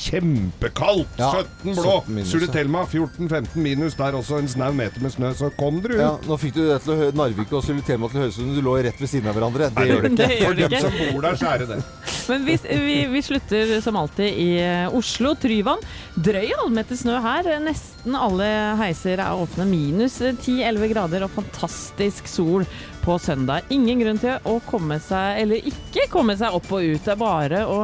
kjempekaldt. 0.00 1.20
Ja, 1.20 1.30
17 1.62 1.76
blå. 1.78 1.94
17 2.00 2.16
minus, 2.16 2.26
ja. 2.26 2.32
Sulitelma 2.32 2.82
14-15 2.90 3.62
minus 3.62 3.94
der 4.00 4.18
også, 4.18 4.40
en 4.42 4.50
snau 4.50 4.72
meter 4.74 5.04
med 5.04 5.14
snø, 5.14 5.30
så 5.38 5.52
kom 5.60 5.78
dere 5.84 5.94
ut. 5.94 6.02
Ja, 6.02 6.10
nå 6.26 6.40
fikk 6.42 6.58
du 6.58 6.64
det 6.64 6.80
til 6.82 6.96
å 6.96 6.98
høre 7.04 7.18
Narvik 7.22 7.54
og 7.54 7.62
Sulitelma 7.68 8.10
til 8.10 8.18
å 8.18 8.24
høres 8.24 8.40
ut 8.40 8.42
som 8.42 8.52
du 8.58 8.62
lå 8.66 8.74
rett 8.82 8.98
ved 9.04 9.14
siden 9.14 9.30
av 9.30 9.38
hverandre. 9.38 9.70
Det 9.78 9.86
gjør 9.92 10.08
det 10.08 10.12
ikke. 10.16 10.32
For 10.42 10.60
dem 10.64 10.78
som 10.80 10.98
bor 11.14 11.28
der, 11.28 11.38
så 11.38 11.52
er 11.54 11.62
det 11.62 11.70
det. 11.76 11.80
Men 12.28 12.44
vi, 12.44 12.58
vi, 12.62 13.06
vi 13.06 13.22
slutter 13.22 13.80
som 13.80 13.96
alltid 13.96 14.26
i 14.38 14.48
eh, 14.62 14.94
Oslo. 14.94 15.34
Tryvann. 15.34 15.82
Drøy 16.14 16.52
halvmeter 16.52 16.98
snø 16.98 17.16
her. 17.22 17.48
Nesten 17.64 18.16
alle 18.18 18.48
heiser 18.80 19.22
er 19.22 19.40
åpne. 19.42 19.66
Minus 19.70 20.20
10-11 20.22 20.92
grader 20.92 21.26
og 21.26 21.34
fantastisk 21.34 22.30
sol 22.30 22.66
på 23.04 23.18
søndag. 23.18 23.66
Ingen 23.74 24.04
grunn 24.04 24.20
til 24.22 24.38
å 24.46 24.58
komme 24.68 25.00
seg, 25.02 25.42
eller 25.42 25.70
ikke 25.72 26.08
komme 26.12 26.36
seg 26.38 26.54
opp 26.56 26.70
og 26.70 26.86
ut. 26.86 27.02
Det 27.04 27.14
er 27.14 27.20
bare 27.20 27.64
å 27.66 27.82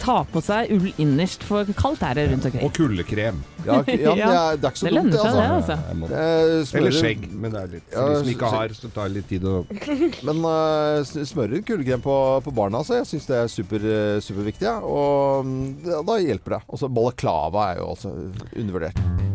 ta 0.00 0.16
på 0.32 0.42
seg 0.44 0.72
ull 0.74 0.88
innerst, 1.02 1.44
for 1.46 1.68
kaldt 1.78 2.02
er 2.06 2.18
det 2.18 2.26
rundt 2.32 2.48
omkring. 2.48 2.64
Og 2.66 2.74
kuldekrem. 2.76 3.42
Ja, 3.66 3.80
ja, 3.86 4.14
det, 4.14 4.24
er, 4.24 4.58
det 4.60 4.68
er 4.68 4.72
ikke 4.72 4.80
så 4.80 4.88
Det 4.88 4.94
dumt, 4.96 5.12
det. 5.12 5.20
Altså. 5.20 5.44
altså. 5.58 5.76
Det 6.08 6.66
smører- 6.70 6.80
Eller 6.80 6.96
skjegg, 6.98 7.24
men 7.32 7.54
det 7.54 7.62
er 7.62 7.72
litt 7.76 7.88
For 7.92 7.98
Ja, 7.98 8.08
de 8.08 8.20
som 8.22 8.32
ikke 8.34 8.52
har, 8.54 8.76
så 8.78 8.92
tar 8.94 9.08
det 9.08 9.18
litt 9.18 9.28
tid 9.32 9.48
å 9.48 9.54
Men 10.28 10.44
uh, 10.46 11.24
smører 11.32 11.64
kulekrem 11.66 12.04
på, 12.04 12.18
på 12.46 12.54
barna, 12.54 12.84
så 12.86 13.00
jeg 13.00 13.10
syns 13.12 13.30
det 13.30 13.40
er 13.42 13.50
super, 13.52 13.88
superviktig. 14.24 14.68
Ja. 14.68 14.78
Og 14.82 15.46
mm, 15.48 15.64
da, 15.86 16.02
da 16.12 16.20
hjelper 16.22 16.58
det. 16.58 16.62
Og 16.68 16.80
så 16.82 16.90
balaklava 16.92 17.72
er 17.72 17.82
jo 17.82 17.90
også 17.96 18.14
undervurdert. 18.54 19.27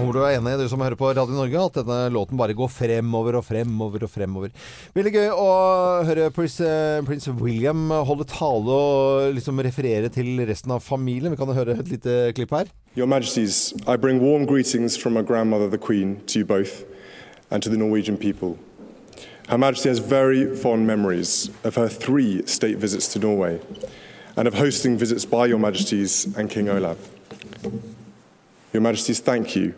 Hvor 0.00 0.14
du 0.16 0.22
er 0.24 0.38
enig, 0.38 0.54
du 0.56 0.64
som 0.70 0.80
hører 0.80 0.96
på 0.96 1.10
Radio 1.12 1.34
Norge, 1.36 1.60
at 1.60 1.74
denne 1.76 2.12
låten 2.14 2.38
bare 2.40 2.54
går 2.56 2.70
fremover 2.72 3.36
og 3.36 3.42
fremover 3.44 4.06
og 4.06 4.08
fremover. 4.08 4.52
Veldig 4.96 5.10
gøy 5.12 5.26
å 5.28 5.48
høre 6.08 6.30
Prince, 6.32 6.64
eh, 6.64 7.02
Prince 7.04 7.28
William 7.36 7.90
holde 8.08 8.24
tale 8.24 8.72
og 8.72 9.34
liksom 9.36 9.60
referere 9.60 10.08
til 10.08 10.40
resten 10.48 10.72
av 10.72 10.80
familien. 10.80 11.30
Vi 11.34 11.36
kan 11.36 11.52
høre 11.52 11.76
et 11.78 11.90
lite 11.92 12.32
klipp 12.32 12.50
her. 12.50 12.70
Your 12.96 13.06
Majesties, 13.06 13.74
I 13.86 13.96
bring 13.96 14.22
warm 14.22 14.46
greetings 14.46 14.96
from 14.96 15.12
my 15.12 15.20
grandmother, 15.20 15.68
the 15.68 15.76
Queen, 15.76 16.22
to 16.28 16.38
you 16.38 16.46
both 16.46 16.82
and 17.50 17.62
to 17.62 17.68
the 17.68 17.76
Norwegian 17.76 18.16
people. 18.16 18.56
Her 19.48 19.58
Majesty 19.58 19.90
has 19.90 19.98
very 19.98 20.56
fond 20.56 20.86
memories 20.86 21.50
of 21.62 21.74
her 21.74 21.88
three 21.88 22.42
state 22.46 22.78
visits 22.78 23.12
to 23.12 23.18
Norway 23.18 23.60
and 24.34 24.48
of 24.48 24.54
hosting 24.54 24.96
visits 24.96 25.26
by 25.26 25.44
Your 25.44 25.58
Majesties 25.58 26.26
and 26.38 26.48
King 26.48 26.70
Olav. 26.70 26.96
Your 28.72 28.80
Majesties, 28.80 29.20
thank 29.20 29.54
you 29.54 29.74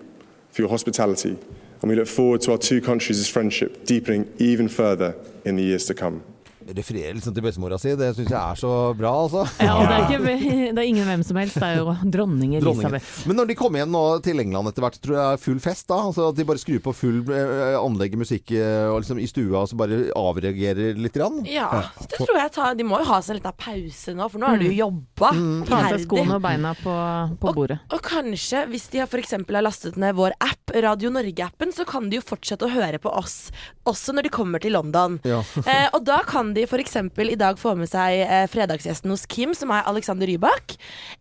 for 0.52 0.62
your 0.62 0.68
hospitality, 0.68 1.36
and 1.80 1.90
we 1.90 1.96
look 1.96 2.06
forward 2.06 2.40
to 2.42 2.52
our 2.52 2.58
two 2.58 2.80
countries' 2.80 3.28
friendship 3.28 3.84
deepening 3.86 4.32
even 4.38 4.68
further 4.68 5.16
in 5.44 5.56
the 5.56 5.62
years 5.62 5.86
to 5.86 5.94
come. 5.94 6.22
Refererer 6.68 7.16
liksom 7.18 7.34
til 7.36 7.44
bestemora 7.44 7.78
si. 7.80 7.94
Det 7.98 8.12
syns 8.16 8.30
jeg 8.30 8.38
er 8.38 8.60
så 8.60 8.72
bra, 8.98 9.12
altså. 9.24 9.46
Ja, 9.62 9.76
og 9.78 9.88
det 9.88 9.96
er, 9.96 10.06
ikke, 10.06 10.68
det 10.76 10.82
er 10.82 10.88
ingen 10.88 11.08
hvem 11.08 11.24
som 11.26 11.38
helst, 11.40 11.58
det 11.60 11.68
er 11.68 11.80
jo 11.82 11.96
dronning 12.02 12.52
Dronningen. 12.52 12.62
Elisabeth. 12.62 13.26
Men 13.28 13.38
når 13.40 13.50
de 13.50 13.56
kommer 13.58 13.80
igjen 13.80 13.92
nå 13.92 14.02
til 14.24 14.40
England 14.42 14.70
etter 14.70 14.84
hvert, 14.84 14.98
tror 15.02 15.16
jeg 15.16 15.22
det 15.22 15.38
er 15.38 15.42
full 15.42 15.60
fest 15.62 15.88
da? 15.90 15.98
Altså 16.08 16.28
At 16.30 16.38
de 16.38 16.46
bare 16.48 16.60
skrur 16.62 16.80
på 16.84 16.94
full 16.96 17.20
eh, 17.34 17.76
anlegg 17.78 18.16
musikk 18.20 18.54
eh, 18.56 18.86
og 18.90 19.02
liksom 19.02 19.20
i 19.22 19.28
stua 19.30 19.62
og 19.62 19.70
så 19.70 19.78
bare 19.78 20.00
avreagerer 20.18 20.98
litt? 20.98 21.12
Grann? 21.12 21.42
Ja, 21.44 21.68
det 22.08 22.22
tror 22.22 22.38
jeg 22.38 22.52
tar 22.54 22.76
De 22.78 22.86
må 22.88 22.96
jo 23.02 23.04
ha 23.10 23.18
seg 23.20 23.34
en 23.34 23.40
liten 23.42 23.56
pause 23.60 24.14
nå, 24.16 24.28
for 24.32 24.40
nå 24.40 24.48
har 24.48 24.62
de 24.62 24.70
jo 24.70 24.76
jobba. 24.78 25.32
Mm. 25.36 25.58
Ta 25.68 25.80
av 25.82 25.88
seg 25.92 26.06
skoene 26.06 26.38
og 26.38 26.44
beina 26.46 26.72
på, 26.78 26.94
på 27.42 27.52
bordet. 27.52 27.76
Og 27.92 28.00
kanskje, 28.06 28.64
hvis 28.72 28.88
de 28.94 29.02
for 29.04 29.20
eksempel 29.20 29.58
har 29.58 29.66
lastet 29.66 29.98
ned 30.00 30.16
vår 30.16 30.32
app, 30.40 30.72
Radio 30.72 31.10
Norge-appen, 31.12 31.74
så 31.76 31.84
kan 31.88 32.08
de 32.08 32.16
jo 32.16 32.24
fortsette 32.24 32.64
å 32.64 32.72
høre 32.72 32.96
på 33.02 33.12
oss, 33.12 33.50
også 33.88 34.14
når 34.16 34.28
de 34.28 34.32
kommer 34.32 34.62
til 34.62 34.72
London. 34.72 35.18
Ja. 35.28 35.42
eh, 35.66 35.88
og 35.92 36.06
da 36.08 36.22
kan 36.28 36.51
de 36.56 36.64
f.eks. 36.66 36.96
i 37.32 37.36
dag 37.38 37.58
få 37.60 37.74
med 37.78 37.88
seg 37.90 38.22
eh, 38.24 38.46
fredagsgjesten 38.52 39.10
hos 39.12 39.24
Kim, 39.26 39.54
som 39.56 39.70
er 39.74 39.86
Alexander 39.90 40.26
Rybak. 40.28 40.76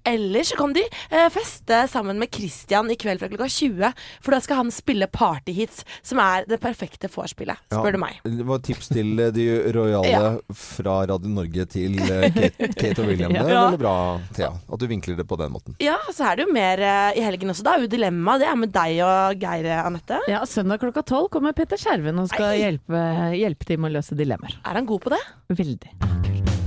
Eller 0.07 0.43
så 0.47 0.57
kan 0.59 0.73
de 0.75 0.83
eh, 0.83 1.27
feste 1.33 1.83
sammen 1.91 2.19
med 2.21 2.31
Christian 2.33 2.89
i 2.91 2.97
kveld 2.99 3.21
fra 3.21 3.29
klokka 3.31 3.47
20, 3.51 3.91
for 4.21 4.35
da 4.35 4.39
skal 4.43 4.61
han 4.63 4.71
spille 4.73 5.07
partyhits, 5.11 5.83
som 6.05 6.19
er 6.23 6.45
det 6.49 6.59
perfekte 6.63 7.09
vorspielet, 7.11 7.59
spør 7.71 7.91
Ja. 7.91 7.95
du 7.95 7.99
meg. 8.01 8.19
Det 8.25 8.45
var 8.47 8.61
tips 8.65 8.91
til 8.93 9.13
eh, 9.19 9.31
de 9.35 9.47
rojale 9.75 10.11
Ja. 10.11 10.31
fra 10.57 10.97
Radio 11.09 11.29
Norge 11.31 11.65
til 11.71 11.95
eh, 12.01 12.27
Kate, 12.33 12.71
Kate 12.75 13.01
og 13.03 13.07
William. 13.11 13.31
Det 13.37 13.43
er 13.45 13.53
Ja. 13.53 13.63
veldig 13.69 13.81
bra, 13.81 13.95
Thea, 14.35 14.51
at 14.51 14.79
du 14.81 14.87
vinkler 14.91 15.15
det 15.19 15.27
på 15.29 15.37
den 15.39 15.51
måten. 15.53 15.75
Ja, 15.83 15.97
så 16.13 16.27
er 16.31 16.39
det 16.41 16.47
jo 16.47 16.53
mer 16.55 16.81
eh, 16.83 17.19
i 17.21 17.25
helgen 17.25 17.53
også. 17.53 17.63
Da 17.65 17.75
er 17.77 17.85
jo 17.85 17.91
dilemmaet. 17.91 18.41
Det 18.43 18.49
er 18.51 18.59
med 18.59 18.73
deg 18.75 18.99
og 19.05 19.41
Geir, 19.41 19.69
Anette. 19.85 20.19
Ja, 20.31 20.41
Søndag 20.49 20.81
klokka 20.81 21.03
tolv 21.07 21.29
kommer 21.33 21.53
Petter 21.55 21.79
Skjerven 21.79 22.19
og 22.21 22.27
skal 22.31 22.57
hjelpe, 22.59 23.01
hjelpe 23.37 23.67
til 23.69 23.79
med 23.81 23.91
å 23.93 23.95
løse 23.99 24.17
dilemmaer. 24.17 24.57
Er 24.65 24.79
han 24.79 24.87
god 24.89 25.03
på 25.05 25.13
det? 25.13 25.20
Veldig. 25.49 26.60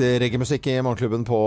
Reggaemusikk 0.00 0.66
i 0.66 0.74
Morgenklubben 0.82 1.24
på 1.24 1.38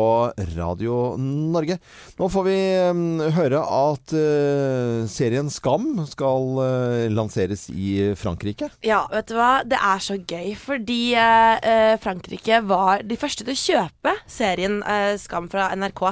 Radio 0.55 1.15
Norge. 1.17 1.77
Nå 2.19 2.27
får 2.29 2.43
vi 2.45 2.57
mm, 2.93 3.21
høre 3.35 3.61
at 3.61 4.13
eh, 4.15 5.05
serien 5.09 5.49
Skam 5.49 6.03
skal 6.09 6.59
eh, 6.63 7.05
lanseres 7.13 7.65
i 7.73 8.13
Frankrike. 8.19 8.69
Ja, 8.85 9.03
vet 9.11 9.31
du 9.31 9.35
hva? 9.39 9.49
Det 9.65 9.79
er 9.79 10.03
så 10.03 10.17
gøy, 10.19 10.51
fordi 10.59 10.99
eh, 11.17 11.95
Frankrike 12.03 12.61
var 12.69 13.05
de 13.07 13.17
første 13.19 13.47
til 13.47 13.55
å 13.55 13.61
kjøpe 13.63 14.15
serien 14.29 14.81
Skam 15.21 15.49
fra 15.51 15.71
NRK. 15.73 16.03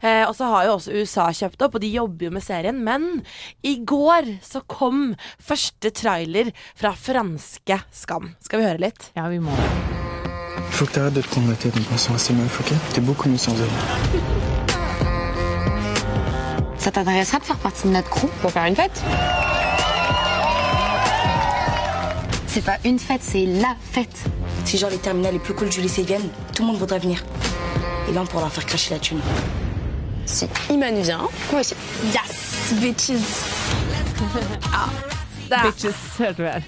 Eh, 0.00 0.22
og 0.24 0.32
så 0.38 0.48
har 0.52 0.68
jo 0.68 0.76
også 0.78 0.96
USA 0.96 1.28
kjøpt 1.34 1.66
opp, 1.66 1.76
og 1.76 1.84
de 1.84 1.92
jobber 1.94 2.30
jo 2.30 2.34
med 2.38 2.46
serien. 2.46 2.80
Men 2.86 3.10
i 3.66 3.76
går 3.84 4.36
så 4.44 4.64
kom 4.64 5.12
første 5.42 5.92
trailer 5.94 6.54
fra 6.72 6.94
franske 6.96 7.82
Skam. 7.92 8.32
Skal 8.44 8.62
vi 8.62 8.70
høre 8.72 8.86
litt? 8.88 9.12
Ja, 9.18 9.28
vi 9.32 9.42
må. 9.44 9.58
Faut 10.70 10.86
que 10.86 10.92
t'arrêtes 10.92 11.14
de 11.14 11.20
te 11.20 11.28
prendre 11.28 11.48
la 11.48 11.54
tête 11.54 11.76
en 11.76 11.82
pensant 11.82 12.14
à 12.14 12.18
ces 12.18 12.32
meufs, 12.32 12.60
ok 12.60 12.72
T'es 12.92 13.00
beaucoup 13.00 13.28
mieux 13.28 13.38
sans 13.38 13.52
elles. 13.52 14.20
Ça 16.78 16.90
t'intéresserait 16.90 17.38
de 17.38 17.44
faire 17.44 17.56
partie 17.56 17.88
de 17.88 17.92
notre 17.92 18.10
crew 18.10 18.26
pour 18.42 18.50
faire 18.50 18.64
une 18.66 18.76
fête? 18.76 19.02
C'est 22.46 22.64
pas 22.64 22.76
une 22.84 22.98
fête, 22.98 23.20
c'est 23.22 23.46
la 23.46 23.74
fête. 23.92 24.16
Si 24.64 24.78
genre 24.78 24.90
les 24.90 24.98
terminales 24.98 25.32
les 25.32 25.38
plus 25.38 25.54
cool 25.54 25.68
du 25.68 25.80
lycée 25.80 26.02
viennent, 26.02 26.28
tout 26.54 26.62
le 26.62 26.68
monde 26.68 26.78
voudrait 26.78 26.98
venir. 26.98 27.22
Et 28.08 28.12
là, 28.12 28.20
on 28.22 28.26
pourra 28.26 28.42
leur 28.42 28.52
faire 28.52 28.66
cracher 28.66 28.94
la 28.94 29.00
thune. 29.00 29.20
Si 30.26 30.46
Iman 30.70 31.00
vient, 31.00 31.28
moi 31.50 31.60
aussi. 31.60 31.74
Yes, 32.12 32.74
bitches. 32.80 33.12
Bitches, 35.50 36.02
hørte 36.18 36.42
vi 36.42 36.50
her. 36.50 36.66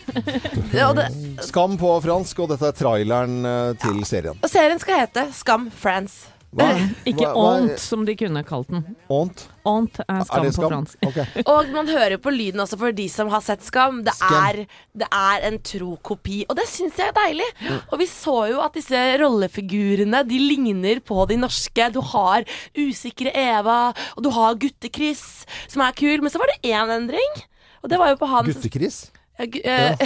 Ja, 0.76 0.88
og, 0.90 0.96
det, 1.00 1.08
Skam 1.48 1.76
på 1.80 1.90
fransk, 2.04 2.40
og 2.44 2.52
dette 2.54 2.70
er 2.72 2.76
traileren 2.76 3.38
eh, 3.48 3.74
til 3.82 4.00
serien. 4.08 4.38
og 4.42 4.50
serien 4.52 4.80
skal 4.82 5.04
hete 5.06 5.28
Skam 5.36 5.68
France. 5.74 6.32
Hva? 6.56 6.70
Ikke 7.04 7.26
Hva- 7.26 7.32
hva 7.36 7.48
ont, 7.58 7.80
som 7.82 8.04
de 8.06 8.14
kunne 8.16 8.40
kalt 8.46 8.70
den. 8.72 8.84
Ont? 9.12 9.42
Ont 9.68 9.98
er 10.06 10.20
Er 10.22 10.22
skam 10.24 10.44
det 10.46 10.52
på 10.54 10.56
skam? 10.56 10.70
fransk. 10.72 11.02
Ok. 11.04 11.18
Og 11.52 11.72
man 11.74 11.90
hører 11.90 12.14
på 12.22 12.32
lyden 12.32 12.62
også 12.62 12.78
for 12.80 12.94
de 12.96 13.08
som 13.12 13.28
har 13.28 13.42
sett 13.44 13.66
Skam. 13.66 13.98
Det 14.06 14.14
er, 14.24 14.62
det 14.96 15.08
er 15.12 15.44
en 15.50 15.58
tro 15.66 15.96
kopi, 16.06 16.38
og 16.48 16.56
det 16.56 16.64
syns 16.70 16.96
jeg 17.02 17.10
er 17.10 17.16
deilig. 17.18 17.48
Og 17.90 17.98
vi 18.00 18.06
så 18.08 18.36
jo 18.54 18.62
at 18.64 18.78
disse 18.78 19.02
rollefigurene 19.20 20.22
De 20.30 20.38
ligner 20.40 21.02
på 21.04 21.26
de 21.28 21.36
norske. 21.42 21.90
Du 21.92 22.00
har 22.14 22.46
usikre 22.78 23.34
Eva, 23.36 23.92
og 24.16 24.24
du 24.24 24.30
har 24.38 24.56
Gutte-Chris, 24.56 25.44
som 25.68 25.84
er 25.84 25.92
kul. 25.98 26.22
Men 26.24 26.32
så 26.32 26.40
var 26.40 26.54
det 26.54 26.72
én 26.72 26.94
endring, 26.96 27.36
og 27.86 27.90
det 27.92 27.98
var 28.02 28.08
jo 28.10 28.18
på 28.18 28.26
hans 28.26 28.48
Guttekris? 28.50 28.96
Ja, 29.36 29.44
eh, 29.44 29.98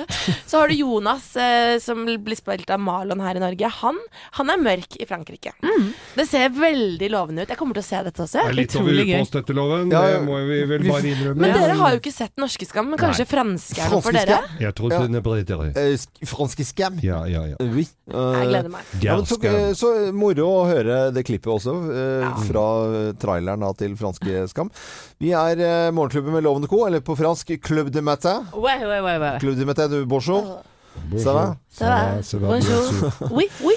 så 0.48 0.58
har 0.62 0.68
du 0.68 0.74
Jonas, 0.74 1.36
eh, 1.36 1.78
som 1.78 2.04
blir 2.24 2.36
spilt 2.38 2.70
av 2.72 2.80
Marlon 2.80 3.20
her 3.20 3.36
i 3.36 3.42
Norge. 3.42 3.68
Han, 3.82 3.98
han 4.38 4.50
er 4.54 4.60
mørk 4.62 4.96
i 5.00 5.06
Frankrike. 5.08 5.52
Det 6.16 6.24
ser 6.28 6.48
veldig 6.56 7.10
lovende 7.12 7.44
ut. 7.44 7.52
Jeg 7.52 7.58
kommer 7.60 7.76
til 7.76 7.84
å 7.84 7.88
se 7.88 8.00
dette 8.06 8.24
også. 8.24 8.40
Det 8.40 8.52
er 8.54 8.56
litt 8.56 8.76
over 8.80 9.00
upåstøtteloven, 9.02 9.92
Ja, 9.92 10.02
det 10.14 10.22
må 10.24 10.38
vi 10.48 10.60
vel 10.70 10.86
bare 10.88 11.12
innrømme. 11.12 11.40
Men 11.42 11.52
dere 11.58 11.76
har 11.82 11.96
jo 11.96 12.00
ikke 12.00 12.14
sett 12.14 12.34
norske 12.40 12.68
Skam, 12.68 12.88
men 12.92 13.00
kanskje 13.00 13.24
Nei. 13.26 13.30
franske 13.34 13.82
er 13.84 13.92
det 13.92 14.00
for 14.08 14.16
dere? 14.18 14.40
Jeg 14.60 14.74
tror 14.80 14.92
Ja. 14.92 15.02
den 15.04 15.20
er 15.20 15.24
bredere. 15.24 15.68
Franske 16.32 16.64
Skam? 16.68 16.98
Ja, 17.04 17.20
ja, 17.28 17.44
ja. 17.52 17.56
Oui. 17.60 17.84
Eh, 18.08 18.40
Jeg 18.40 18.48
gleder 18.54 18.72
meg. 18.72 18.88
Ja, 19.04 19.18
så, 19.28 19.36
så 19.76 19.92
moro 20.16 20.48
å 20.62 20.64
høre 20.68 20.98
det 21.12 21.26
klippet 21.28 21.52
også, 21.52 21.76
eh, 21.92 22.42
fra 22.48 22.64
traileren 23.20 23.60
da, 23.66 23.72
til 23.76 23.94
franske 24.00 24.46
Skam. 24.48 24.72
Vi 25.20 25.32
er 25.36 25.90
Morgenklubben 25.92 26.32
med 26.38 26.44
Lovende 26.46 26.68
Co., 26.70 26.86
eller 26.86 27.00
på 27.04 27.16
fransk 27.18 27.52
Club 27.64 27.90
de 27.92 28.00
Matin. 28.04 28.46
Ouais, 28.56 28.77
ouais, 28.86 29.00
ouais, 29.00 29.18
ouais. 29.18 29.38
Club 29.38 29.56
de 29.58 29.64
Matin, 29.64 29.88
du, 29.88 30.04
bonjour. 30.04 30.62
Ça 31.16 31.32
va? 31.32 31.56
Ça 31.68 31.84
va? 31.88 32.22
Ça 32.22 32.38
va, 32.38 32.48
Bonjour. 32.48 32.82
bien 32.90 32.98
sûr. 33.10 33.12
Oui, 33.30 33.46
oui. 33.64 33.74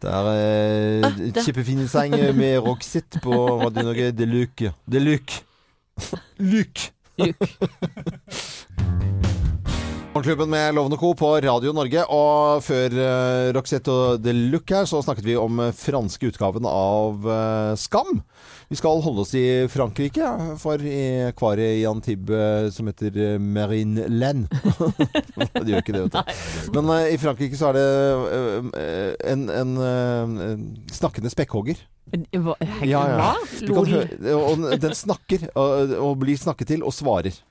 Det 0.00 0.08
er 0.08 0.26
eh, 0.32 1.00
Ah, 1.04 1.10
det- 1.10 1.42
kjempefin 1.44 1.86
sang 1.86 2.10
med 2.34 2.58
Roxette 2.58 3.20
på 3.22 3.58
Radio 3.60 3.82
Norge. 3.82 4.12
De 4.12 4.24
Luc. 4.24 4.64
De 4.88 4.98
Luc. 4.98 5.44
Luc. 6.38 6.92
Morgenklubben 10.22 10.50
med 10.50 10.74
Lovende 10.74 10.96
Co. 10.96 11.14
på 11.14 11.40
Radio 11.40 11.72
Norge. 11.74 12.02
Og 12.14 12.60
før 12.62 12.94
uh, 12.94 13.48
Roxette 13.56 13.90
og 13.90 14.20
The 14.22 14.30
Look 14.52 14.70
her, 14.70 14.84
så 14.86 15.00
snakket 15.02 15.26
vi 15.26 15.34
om 15.34 15.58
uh, 15.58 15.72
franske 15.74 16.28
utgaven 16.30 16.68
av 16.68 17.26
uh, 17.26 17.72
Skam. 17.74 18.20
Vi 18.70 18.78
skal 18.78 19.02
holde 19.02 19.24
oss 19.24 19.34
i 19.34 19.66
Frankrike, 19.66 20.22
ja, 20.22 20.54
for 20.62 20.78
i 20.78 21.26
akvariet 21.26 21.80
i 21.80 21.88
Antibes 21.90 22.78
som 22.78 22.86
heter 22.86 23.40
Marine 23.42 24.06
Len. 24.06 24.46
det 25.58 25.66
gjør 25.66 25.82
ikke 25.82 25.96
det, 25.98 26.04
vet 26.06 26.14
du. 26.14 26.78
Men 26.78 26.94
i 27.10 27.18
Frankrike 27.18 27.58
så 27.58 27.72
er 27.72 27.80
det 27.80 27.86
en, 29.26 29.48
en 29.50 29.76
eh, 29.90 30.52
snakkende 31.02 31.34
spekkhogger. 31.34 31.82
Hva? 32.30 32.54
Ja, 32.86 33.02
ja. 33.10 33.32
Du 33.58 33.74
kan 33.74 33.90
høre, 33.90 34.38
og 34.38 34.68
den 34.86 34.94
snakker 34.94 35.50
og, 35.56 35.98
og 35.98 36.20
blir 36.22 36.38
snakket 36.38 36.76
til 36.76 36.86
og 36.86 36.94
svarer. 36.94 37.42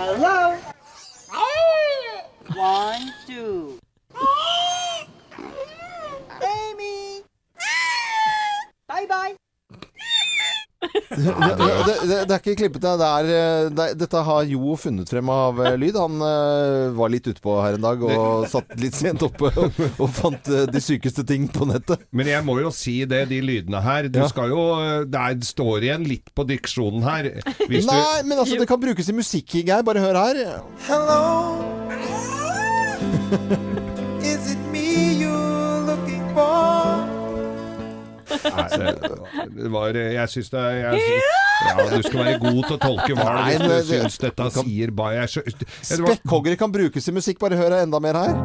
Hello. 0.00 0.56
One, 2.54 3.12
two. 3.26 3.80
Amy. 6.40 7.22
Bye 8.86 9.06
bye. 9.06 9.34
Det, 10.78 11.18
det, 11.18 11.94
det, 12.06 12.16
det 12.28 12.34
er 12.34 12.38
ikke 12.38 12.54
klippete. 12.60 12.92
Det 13.00 13.08
det, 13.74 13.86
dette 13.98 14.20
har 14.28 14.44
Jo 14.46 14.76
funnet 14.78 15.10
frem 15.10 15.28
av 15.32 15.58
eh, 15.64 15.74
lyd. 15.80 15.96
Han 15.98 16.20
uh, 16.22 16.94
var 16.94 17.10
litt 17.10 17.26
utpå 17.32 17.56
her 17.64 17.74
en 17.78 17.82
dag 17.84 18.02
og 18.06 18.46
satt 18.50 18.76
litt 18.78 18.94
sent 18.94 19.24
oppe 19.26 19.50
og, 19.58 19.80
og 19.98 20.08
fant 20.14 20.50
uh, 20.52 20.66
de 20.70 20.82
sykeste 20.82 21.24
ting 21.26 21.48
på 21.50 21.66
nettet. 21.68 22.04
Men 22.14 22.30
jeg 22.30 22.46
må 22.46 22.58
jo 22.62 22.70
si 22.74 23.00
det, 23.10 23.24
de 23.32 23.40
lydene 23.42 23.82
her. 23.82 24.08
Du 24.12 24.20
Ja. 24.22 24.28
skal 24.30 24.54
jo 24.54 24.62
Det 25.08 25.18
er- 25.18 25.46
står 25.48 25.82
igjen 25.86 26.04
litt 26.08 26.30
på 26.34 26.44
diksjonen 26.46 27.02
her. 27.06 27.30
Hvis 27.66 27.86
du- 27.86 27.92
Nei, 27.92 28.22
men 28.24 28.38
altså, 28.38 28.58
det 28.58 28.68
kan 28.70 28.80
brukes 28.80 29.08
i 29.08 29.16
musikk, 29.16 29.58
Geir. 29.64 29.82
Bare 29.86 30.02
hør 30.02 30.14
her. 30.18 30.62
Hello. 30.86 31.18
Nei, 38.56 39.46
det, 39.56 39.70
var 39.72 39.92
Jeg 40.14 40.28
syns 40.34 40.50
det 40.54 40.60
er 40.60 40.76
jeg, 40.78 41.20
Ja, 41.68 41.74
du 41.90 42.02
skal 42.06 42.20
være 42.24 42.38
god 42.42 42.60
til 42.68 42.76
å 42.76 42.80
tolke 42.82 43.16
hva 43.18 43.28
Nei, 43.34 43.56
du 43.58 43.66
det- 43.68 43.82
syns 43.88 44.18
dette 44.22 44.50
sier 44.60 44.92
bare 44.94 45.26
kan 46.60 46.72
brukes 46.72 47.08
i 47.08 47.12
musikk. 47.12 47.38
Bare 47.42 47.56
hør 47.58 47.78
enda 47.82 48.00
mer 48.00 48.14
her. 48.14 48.36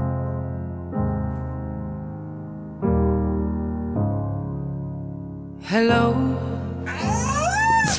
Hello. 5.64 6.23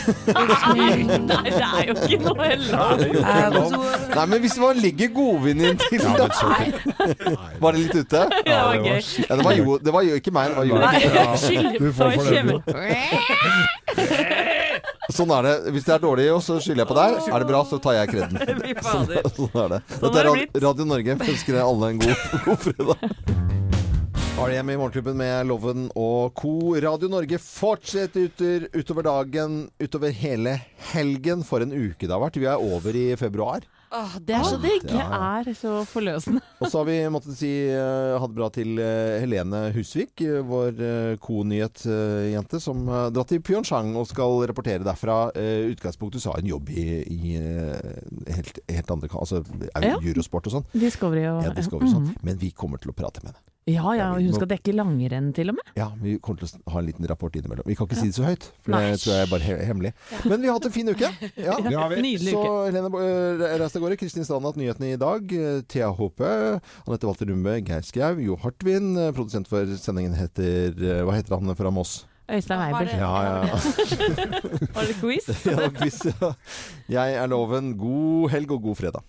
Nei, 0.04 1.48
det 1.48 1.62
er 1.64 1.88
jo 1.88 1.94
ikke 1.96 2.18
noe 2.24 2.48
heller. 2.48 3.04
Nei, 4.14 4.26
men 4.30 4.38
hvis 4.44 4.56
man 4.60 4.80
legger 4.82 5.08
godviljen 5.14 5.78
til 5.84 6.02
da 6.04 6.26
Var 7.60 7.70
det 7.70 7.80
litt 7.80 7.96
ute? 7.96 8.22
Ja, 8.44 8.44
det 8.44 8.58
var 8.64 8.76
gøy. 8.84 9.00
Ja, 9.24 9.32
det, 9.34 9.44
var 9.44 9.52
jo, 9.58 9.78
det 9.80 9.92
var 9.94 10.02
jo 10.06 10.12
ikke 10.20 10.34
meg, 10.34 10.44
det 10.50 10.56
var 10.58 10.64
jo 10.68 10.74
Nei, 10.84 10.96
Ja, 11.04 11.24
du 11.82 11.88
får 11.94 12.08
for. 12.18 12.24
Sånn 15.14 15.30
er 15.36 15.46
det. 15.46 15.54
Hvis 15.74 15.84
det 15.86 15.94
er 15.94 16.02
dårlig, 16.02 16.28
så 16.42 16.56
skylder 16.62 16.82
jeg 16.84 16.90
på 16.90 16.96
deg. 16.98 17.18
Er 17.28 17.44
det 17.44 17.48
bra, 17.50 17.60
så 17.68 17.78
tar 17.82 17.98
jeg 18.00 18.12
kreden. 18.14 18.36
Sånn. 18.88 19.12
Sånn 19.36 19.60
er 19.66 19.76
det. 19.76 19.82
Sånn 19.98 20.06
Dette 20.08 20.24
er. 20.24 20.46
Radio 20.64 20.88
Norge. 20.88 21.18
Ønsker 21.28 21.60
alle 21.62 21.92
en 21.94 22.00
god, 22.02 22.24
god 22.48 22.64
fredag. 22.64 23.53
REM 24.34 24.70
i 24.70 24.76
Morgenklubben 24.76 25.16
med 25.16 25.46
Loven 25.46 25.84
og 25.94 26.34
co. 26.34 26.74
Radio 26.82 27.06
Norge 27.08 27.38
fortsetter 27.38 28.66
utover 28.74 29.06
dagen, 29.06 29.54
utover 29.78 30.10
hele 30.10 30.56
helgen. 30.90 31.44
For 31.46 31.62
en 31.62 31.70
uke 31.70 32.08
det 32.08 32.10
har 32.10 32.22
vært. 32.22 32.40
Vi 32.42 32.48
er 32.50 32.58
over 32.58 32.98
i 32.98 33.06
februar. 33.20 33.62
Åh, 33.94 34.14
det 34.26 34.34
er 34.34 34.46
så 34.48 34.56
digg. 34.58 34.86
Det 34.88 35.02
er 35.02 35.50
så 35.54 35.74
forløsende. 35.86 36.42
Og 36.60 36.70
så 36.70 36.80
har 36.80 36.88
vi 36.88 36.96
måttet 37.14 37.36
si 37.38 37.50
eh, 37.70 38.14
ha 38.18 38.26
det 38.26 38.34
bra 38.34 38.48
til 38.54 38.80
eh, 38.82 39.20
Helene 39.22 39.60
Husvik, 39.76 40.18
eh, 40.24 40.40
vår 40.46 40.82
konyhetjente, 41.22 42.60
som 42.62 42.82
har 42.90 43.14
dratt 43.14 43.30
til 43.30 43.42
Pyeongchang 43.44 43.94
og 44.00 44.08
skal 44.10 44.42
rapportere 44.50 44.82
derfra. 44.86 45.18
Uh, 45.34 45.70
utgangspunktet 45.70 46.22
sa 46.24 46.34
en 46.38 46.48
jobb 46.48 46.70
i, 46.74 46.84
i 47.06 47.34
helt, 48.34 48.58
helt 48.70 48.90
andre 48.90 49.10
Altså 49.14 49.42
er 49.44 49.84
Ja. 49.84 49.96
Eurosport 50.00 50.48
og 50.48 50.58
sånn. 50.58 50.68
Discovery 50.72 51.26
og 51.30 51.44
Ja, 51.44 51.54
Discovery 51.54 51.86
og 51.86 51.94
sånn. 51.94 52.06
-hmm. 52.08 52.22
Men 52.22 52.38
vi 52.38 52.50
kommer 52.50 52.78
til 52.78 52.90
å 52.90 52.96
prate 52.96 53.22
med 53.22 53.32
henne. 53.32 53.42
Ja, 53.64 53.94
ja, 53.96 54.10
hun 54.12 54.34
skal 54.36 54.48
dekke 54.50 54.74
langrenn 54.76 55.30
til 55.32 55.48
og 55.48 55.56
med. 55.56 55.68
Ja, 55.78 55.86
vi 55.96 56.18
kommer 56.20 56.42
til 56.42 56.50
å 56.66 56.72
ha 56.74 56.82
en 56.82 56.88
liten 56.90 57.06
rapport 57.08 57.32
innimellom. 57.32 57.64
Vi 57.64 57.76
kan 57.78 57.88
ikke 57.88 57.96
si 57.96 58.10
det 58.10 58.16
så 58.18 58.26
høyt, 58.26 58.44
for 58.60 58.74
Nei. 58.74 58.90
det 58.92 58.98
tror 59.00 59.14
jeg 59.14 59.24
er 59.24 59.30
bare 59.30 59.46
he 59.46 59.54
hemmelig. 59.70 59.92
Men 60.28 60.42
vi 60.42 60.50
har 60.50 60.58
hatt 60.58 60.68
en 60.68 60.74
fin 60.74 60.90
uke. 60.92 61.08
Ja. 61.40 61.56
Det 61.64 61.72
har 61.72 61.88
vi. 61.88 62.02
Nydelig 62.04 62.34
Så. 62.34 62.42
Helene 62.68 62.90
reis 62.92 63.62
reis 63.62 63.76
av 63.84 63.88
gårde. 63.90 63.98
Kristin 64.00 64.24
Strand 64.24 64.46
hatt 64.48 64.56
nyhetene 64.60 64.94
i 64.94 65.00
dag. 65.00 65.30
Thea 65.68 65.90
Håpe, 65.92 66.30
Anette 66.86 67.06
Walter 67.06 67.28
Rumbe, 67.28 67.58
Geir 67.60 67.84
Skau, 67.84 68.16
Jo 68.22 68.38
Hartvin. 68.40 68.94
Produsent 69.16 69.48
for 69.50 69.68
sendingen 69.80 70.16
heter 70.16 70.72
eh, 70.72 71.02
Hva 71.04 71.16
heter 71.16 71.36
han 71.36 71.56
fra 71.58 71.72
Moss? 71.74 72.04
Øystein 72.30 72.60
Weibel. 72.60 72.88
det? 72.88 72.96
Ja, 72.96 73.22
ja. 73.22 73.58
Var 74.76 74.86
det 74.88 74.94
quiz? 75.00 75.26
ja, 75.52 75.68
quiz, 75.76 75.98
ja. 76.08 76.32
Jeg 76.88 77.18
er 77.20 77.28
Loven. 77.28 77.74
God 77.76 78.32
helg 78.32 78.54
og 78.56 78.62
god 78.70 78.80
fredag. 78.80 79.04